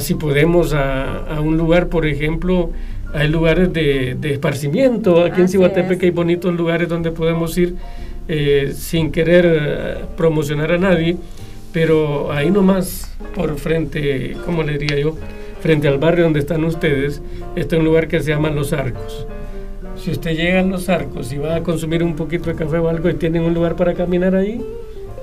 [0.00, 2.70] si podemos a, un lugar por ejemplo
[3.14, 5.22] hay lugares de, esparcimiento.
[5.22, 7.76] Aquí en Cihuatepec hay bonitos lugares donde podemos ir
[8.26, 11.16] eh, sin querer eh, promocionar a nadie
[11.72, 15.16] pero ahí nomás por frente cómo le diría yo
[15.62, 17.22] frente al barrio donde están ustedes
[17.56, 19.26] está un lugar que se llama Los Arcos.
[19.96, 22.88] Si usted llega a los arcos y va a consumir un poquito de café o
[22.88, 24.60] algo y tienen un lugar para caminar ahí,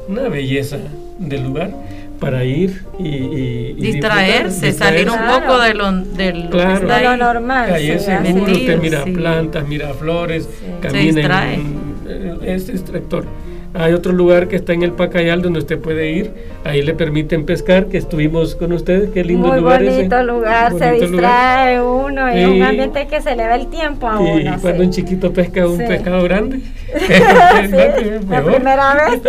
[0.08, 0.78] una belleza
[1.18, 1.72] del lugar
[2.18, 7.74] para ir y, distraerse, salir un poco de lo, del, lo normal.
[7.74, 10.48] Ahí seguro, usted mira plantas, mira flores,
[10.82, 13.26] camina en, es extractor.
[13.74, 16.32] Hay otro lugar que está en el Pacayal donde usted puede ir.
[16.63, 19.11] Ahí le permiten pescar, que estuvimos con ustedes.
[19.11, 22.28] Qué lindo Muy lugar bonito lugar, se distrae uno.
[22.28, 24.55] Es un ambiente que se le va el tiempo a uno.
[24.55, 26.61] Y cuando un chiquito pesca un pescado grande.
[28.30, 29.22] la primera vez.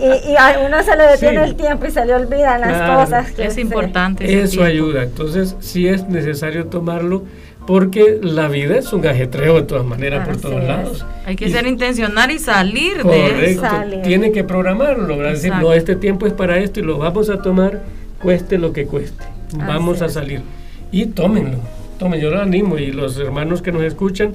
[0.00, 3.32] Y, a uno se le detiene el tiempo y se le olvidan las cosas.
[3.32, 4.42] Que es importante.
[4.42, 5.02] Eso ayuda.
[5.02, 7.24] Entonces, sí es necesario tomarlo
[7.66, 11.06] porque la vida es un gajetreo de todas maneras por todos lados.
[11.24, 13.62] Hay que ser intencional y salir de eso.
[14.02, 17.82] Tiene que programarlo, decir, no, este tiempo es para esto y lo vamos a tomar,
[18.20, 19.24] cueste lo que cueste.
[19.56, 20.42] Vamos a salir.
[20.90, 21.58] Y tómenlo,
[21.98, 24.34] tomen, yo lo animo y los hermanos que nos escuchan,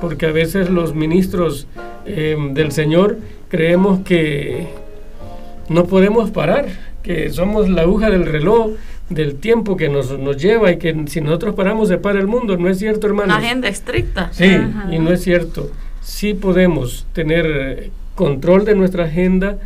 [0.00, 1.66] porque a veces los ministros
[2.04, 3.18] em, del Señor
[3.48, 4.68] creemos que
[5.68, 6.66] no podemos parar,
[7.02, 8.72] que somos la aguja del reloj
[9.08, 12.56] del tiempo que nos, nos lleva y que si nosotros paramos se para el mundo,
[12.56, 13.34] ¿no es cierto, hermano?
[13.34, 14.30] Agenda estricta.
[14.32, 14.50] Sí,
[14.90, 15.70] y no es cierto.
[16.00, 19.58] Sí podemos tener eh, control de nuestra agenda,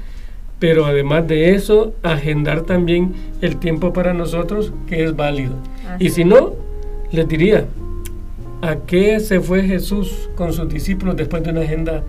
[0.59, 5.55] pero además de eso, agendar también el tiempo para nosotros que es válido.
[5.99, 6.55] Y si no,
[7.11, 7.67] les diría,
[8.61, 12.03] ¿a qué se fue Jesús con sus discípulos después de una agenda?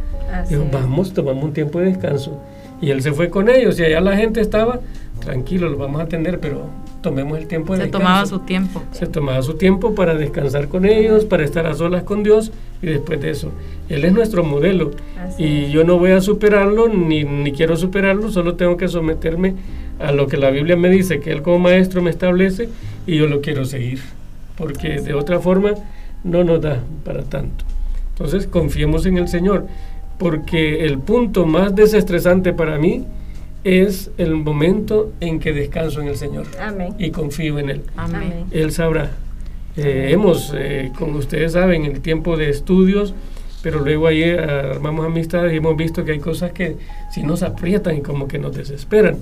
[0.49, 2.41] Dijo, vamos, tomamos un tiempo de descanso.
[2.81, 4.81] Y él se fue con ellos y allá la gente estaba,
[5.19, 6.65] tranquilo, lo vamos a atender, pero
[7.01, 8.83] tomemos el tiempo de Se tomaba su tiempo.
[8.91, 12.87] Se tomaba su tiempo para descansar con ellos, para estar a solas con Dios y
[12.87, 13.51] después de eso.
[13.89, 14.91] Él es nuestro modelo
[15.37, 19.55] y yo no voy a superarlo ni, ni quiero superarlo, solo tengo que someterme
[19.99, 22.69] a lo que la Biblia me dice, que Él como maestro me establece
[23.05, 23.99] y yo lo quiero seguir,
[24.57, 25.73] porque de otra forma
[26.23, 27.65] no nos da para tanto.
[28.13, 29.67] Entonces confiemos en el Señor,
[30.17, 33.05] porque el punto más desestresante para mí
[33.63, 36.45] es el momento en que descanso en el Señor
[36.97, 37.81] y confío en Él.
[38.51, 39.11] Él sabrá.
[39.77, 43.13] Eh, hemos, eh, como ustedes saben, el tiempo de estudios,
[43.61, 46.77] pero luego ahí eh, armamos amistades y hemos visto que hay cosas que
[47.11, 49.17] si nos aprietan y como que nos desesperan,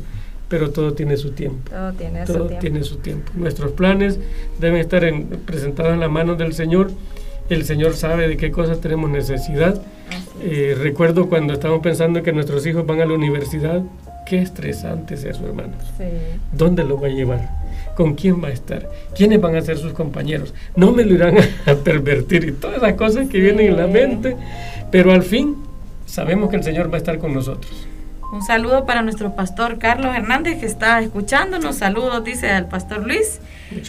[0.47, 1.69] pero todo tiene su tiempo.
[1.69, 2.55] Todo tiene, su, tiempo.
[2.59, 3.31] tiene su tiempo.
[3.35, 4.19] Nuestros planes
[4.59, 5.03] deben estar
[5.45, 6.91] presentados en la mano del Señor.
[7.49, 9.79] El Señor sabe de qué cosas tenemos necesidad.
[10.77, 13.83] recuerdo cuando estábamos pensando que nuestros hijos van a la universidad,
[14.29, 15.73] Qué estresante sea su hermano.
[16.51, 17.49] ¿Dónde lo va a llevar?
[17.95, 18.87] ¿Con quién va a estar?
[19.15, 20.53] ¿Quiénes van a ser sus compañeros?
[20.75, 24.37] No me lo irán a pervertir y todas esas cosas que vienen en la mente.
[24.91, 25.55] Pero al fin
[26.05, 27.87] sabemos que el Señor va a estar con nosotros.
[28.31, 31.77] Un saludo para nuestro pastor Carlos Hernández que está escuchándonos.
[31.77, 33.39] Saludos, dice al pastor Luis.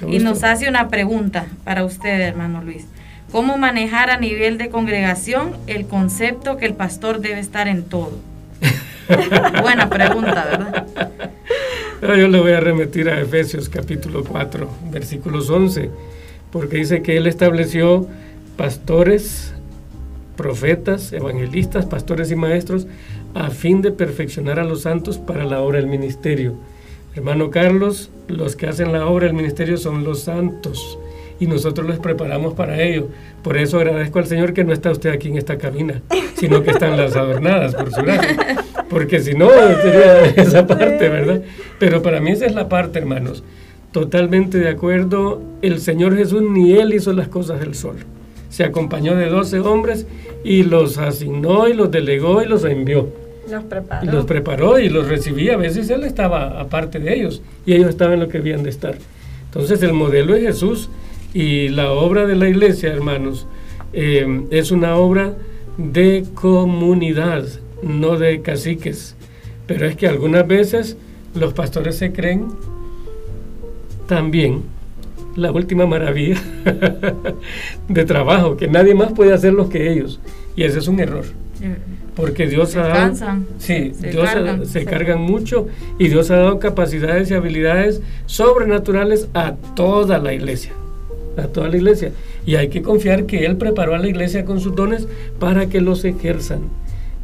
[0.08, 2.86] Y nos hace una pregunta para usted, hermano Luis.
[3.30, 8.12] ¿Cómo manejar a nivel de congregación el concepto que el pastor debe estar en todo?
[9.62, 10.86] Buena pregunta, ¿verdad?
[12.00, 15.90] yo le voy a remitir a Efesios capítulo 4, versículos 11,
[16.50, 18.06] porque dice que Él estableció
[18.56, 19.52] pastores,
[20.36, 22.86] profetas, evangelistas, pastores y maestros
[23.34, 26.54] a fin de perfeccionar a los santos para la obra del ministerio.
[27.14, 30.98] Hermano Carlos, los que hacen la obra del ministerio son los santos
[31.40, 33.08] y nosotros les preparamos para ello.
[33.42, 36.02] Por eso agradezco al Señor que no está usted aquí en esta cabina,
[36.36, 38.36] sino que están las adornadas, por su gracia.
[38.90, 39.48] porque si no
[39.82, 41.40] sería esa parte, ¿verdad?
[41.78, 43.42] Pero para mí esa es la parte, hermanos.
[43.90, 47.96] Totalmente de acuerdo, el Señor Jesús ni Él hizo las cosas del sol.
[48.50, 50.06] Se acompañó de 12 hombres
[50.44, 53.08] y los asignó y los delegó y los envió.
[53.50, 54.12] Los preparó.
[54.12, 55.54] Los preparó y los recibía.
[55.54, 58.70] A veces Él estaba aparte de ellos y ellos estaban en lo que debían de
[58.70, 58.96] estar.
[59.46, 60.90] Entonces el modelo es Jesús
[61.32, 63.46] y la obra de la iglesia, hermanos,
[63.92, 65.34] eh, es una obra
[65.76, 67.46] de comunidad,
[67.82, 69.16] no de caciques.
[69.66, 70.96] Pero es que algunas veces
[71.34, 72.48] los pastores se creen
[74.06, 74.62] también
[75.36, 76.40] la última maravilla
[77.88, 80.20] de trabajo, que nadie más puede hacer lo que ellos.
[80.56, 81.24] Y ese es un error.
[82.16, 83.14] Porque Dios se ha dado,
[83.58, 85.68] sí, se Dios cargan, se cargan mucho
[85.98, 90.72] y Dios ha dado capacidades y habilidades sobrenaturales a toda la iglesia,
[91.40, 92.12] a toda la iglesia.
[92.46, 95.06] Y hay que confiar que Él preparó a la iglesia con sus dones
[95.38, 96.60] para que los ejerzan.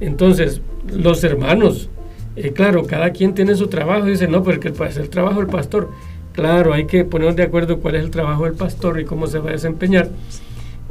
[0.00, 0.60] Entonces,
[0.92, 1.88] los hermanos,
[2.36, 5.90] eh, claro, cada quien tiene su trabajo, dice, no, porque es el trabajo del pastor.
[6.32, 9.38] Claro, hay que ponernos de acuerdo cuál es el trabajo del pastor y cómo se
[9.38, 10.10] va a desempeñar,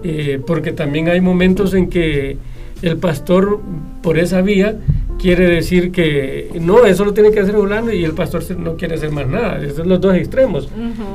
[0.04, 2.38] eh, porque también hay momentos en que
[2.82, 3.60] el pastor
[4.02, 4.76] por esa vía
[5.20, 8.96] quiere decir que no, eso lo tiene que hacer fulano y el pastor no quiere
[8.96, 9.62] hacer más nada.
[9.62, 10.70] Esos son los dos extremos.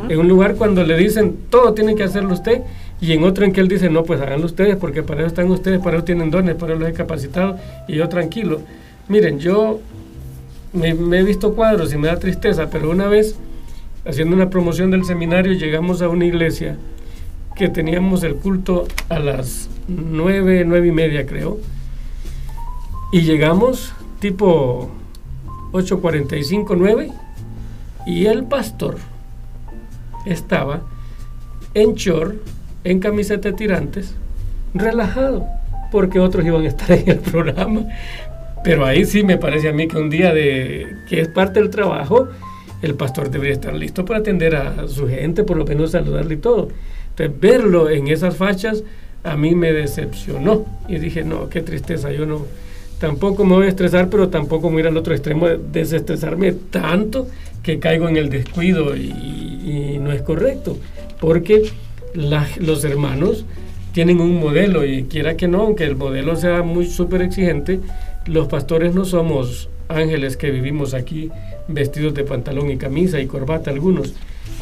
[0.09, 2.63] En un lugar cuando le dicen todo tiene que hacerlo usted
[3.01, 5.51] y en otro en que él dice no, pues háganlo ustedes porque para eso están
[5.51, 7.57] ustedes, para eso tienen dones, para eso los he capacitado
[7.89, 8.61] y yo tranquilo.
[9.09, 9.81] Miren, yo
[10.73, 13.37] me, me he visto cuadros y me da tristeza, pero una vez
[14.05, 16.77] haciendo una promoción del seminario llegamos a una iglesia
[17.57, 21.59] que teníamos el culto a las nueve, nueve y media creo.
[23.13, 24.91] Y llegamos tipo
[25.73, 27.13] 8.45, 9
[28.07, 28.97] y el pastor
[30.27, 30.83] estaba
[31.75, 32.37] en short,
[32.85, 34.15] en camiseta de tirantes,
[34.75, 35.47] relajado,
[35.91, 37.87] porque otros iban a estar en el programa.
[38.63, 41.71] Pero ahí sí me parece a mí que un día de que es parte del
[41.71, 42.29] trabajo,
[42.83, 46.39] el pastor debería estar listo para atender a su gente, por lo menos saludarle y
[46.39, 46.69] todo
[47.29, 48.83] verlo en esas fachas
[49.23, 52.47] a mí me decepcionó y dije, no, qué tristeza, yo no,
[53.01, 55.59] tampoco me voy a estresar, pero tampoco me voy a ir al otro extremo de
[55.59, 57.27] desestresarme tanto
[57.63, 60.79] que caigo en el descuido y, no es correcto,
[61.21, 61.71] porque
[62.15, 63.45] los hermanos
[63.93, 67.81] tienen un modelo y quiera que no, aunque el modelo sea muy súper exigente,
[68.27, 71.31] los pastores no somos ángeles que vivimos aquí
[71.69, 74.15] vestidos de pantalón y camisa y corbata algunos.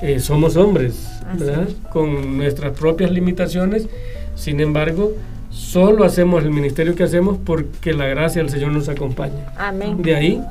[0.02, 1.08] Eh, somos hombres,
[1.38, 1.68] ¿verdad?
[1.92, 3.88] Con nuestras propias limitaciones,
[4.34, 5.12] sin embargo,
[5.58, 9.52] solo hacemos el ministerio que hacemos porque la gracia del Señor nos acompaña.
[9.56, 10.00] Amén.
[10.00, 10.42] De ahí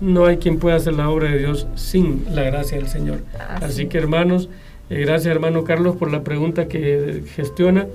[0.00, 3.18] no hay quien pueda hacer la obra de Dios sin la gracia del Señor.
[3.60, 4.48] Así, que hermanos,
[4.88, 7.86] eh, gracias hermano Carlos por la pregunta que gestiona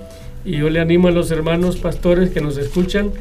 [0.44, 3.12] y yo le animo a los hermanos pastores que nos escuchan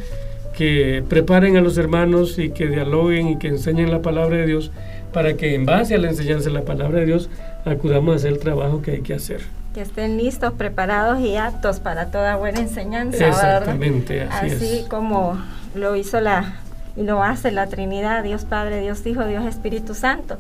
[0.57, 4.73] que preparen a los hermanos y que dialoguen y que enseñen la palabra de Dios
[5.13, 7.31] para que en base a la enseñanza de la palabra de Dios
[7.65, 9.41] acudamos a hacer el trabajo que hay que hacer.
[9.77, 13.27] Que estén listos, preparados y aptos para toda buena enseñanza.
[13.27, 15.39] Exactamente, así, así como
[15.75, 16.55] lo hizo la
[16.97, 20.39] y lo hace la Trinidad, Dios Padre, Dios Hijo, Dios Espíritu Santo.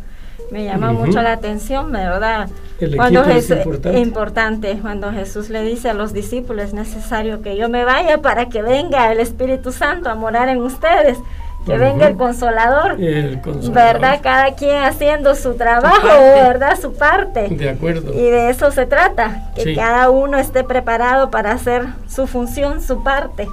[0.51, 2.49] Me llama mucho la atención, ¿verdad?
[2.81, 3.99] El cuando es importante.
[3.99, 4.79] importante.
[4.81, 8.63] Cuando Jesús le dice a los discípulos, es necesario que yo me vaya para que
[8.63, 11.19] venga el Espíritu Santo a morar en ustedes
[11.67, 14.21] que venga el consolador, el consolador, ¿verdad?
[14.23, 16.79] Cada quien haciendo su trabajo, ¿verdad?
[16.81, 17.49] Su parte.
[17.49, 18.15] De acuerdo.
[18.15, 23.03] Y de eso se trata, que cada uno esté preparado para hacer su función, su
[23.03, 23.49] parte.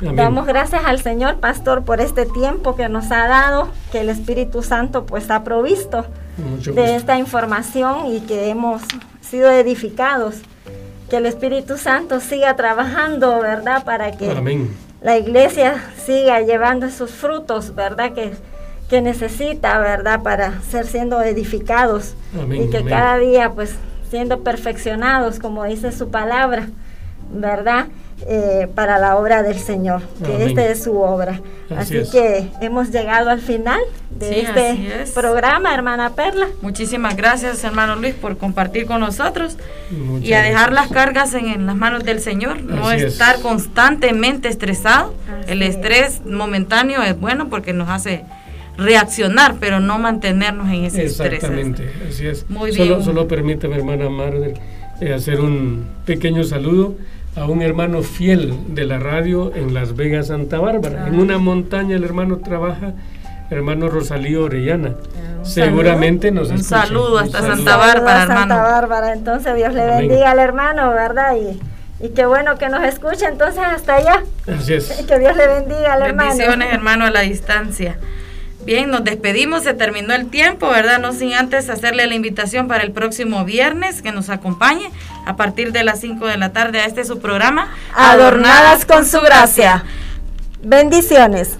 [0.00, 4.62] Damos gracias al Señor, pastor, por este tiempo que nos ha dado, que el Espíritu
[4.62, 6.04] Santo pues ha provisto
[6.36, 8.82] de esta información y que hemos
[9.22, 10.36] sido edificados.
[11.08, 13.84] Que el Espíritu Santo siga trabajando, ¿verdad?
[13.84, 14.70] Para que Amén
[15.04, 18.14] la iglesia siga llevando esos frutos, ¿verdad?
[18.14, 18.32] Que,
[18.88, 20.22] que necesita, ¿verdad?
[20.22, 22.14] Para ser siendo edificados
[22.50, 23.74] y que cada día, pues,
[24.08, 26.68] siendo perfeccionados, como dice su palabra,
[27.30, 27.88] ¿verdad?
[28.26, 31.40] Eh, para la obra del Señor, que esta es su obra.
[31.76, 36.46] Así, que hemos llegado al final de este programa, hermana Perla.
[36.62, 39.58] Muchísimas gracias, hermano Luis, por compartir con nosotros
[40.22, 45.12] y a dejar las cargas en, las manos del Señor, no estar constantemente estresado.
[45.46, 48.24] El estrés momentáneo es bueno porque nos hace
[48.78, 51.34] reaccionar, pero no mantenernos en ese estrés.
[51.34, 52.48] Exactamente, así es.
[52.48, 52.88] Muy bien.
[52.88, 54.54] Solo, solo permítame, hermana Marder,
[55.00, 56.94] eh, hacer un pequeño saludo
[57.36, 61.08] a un hermano fiel de la radio en Las Vegas, Santa Bárbara.
[61.08, 62.92] En una montaña el hermano trabaja,
[63.50, 64.94] hermano Rosalío Orellana.
[64.94, 68.40] Ah, Seguramente nos Un saludo hasta Santa Bárbara, hermano.
[68.40, 71.34] Santa Bárbara, entonces Dios le bendiga al hermano, ¿verdad?
[71.36, 71.60] Y,
[72.04, 74.22] y qué bueno que nos escuche entonces hasta allá.
[74.46, 75.04] Así es.
[75.08, 76.28] Que Dios le bendiga al hermano.
[76.30, 77.98] Bendiciones, hermano, a la distancia.
[78.64, 80.98] Bien, nos despedimos, se terminó el tiempo, ¿verdad?
[80.98, 84.90] No sin antes hacerle la invitación para el próximo viernes que nos acompañe
[85.26, 87.68] a partir de las 5 de la tarde a este su programa.
[87.94, 89.84] Adornadas con su gracia.
[90.62, 91.58] Bendiciones.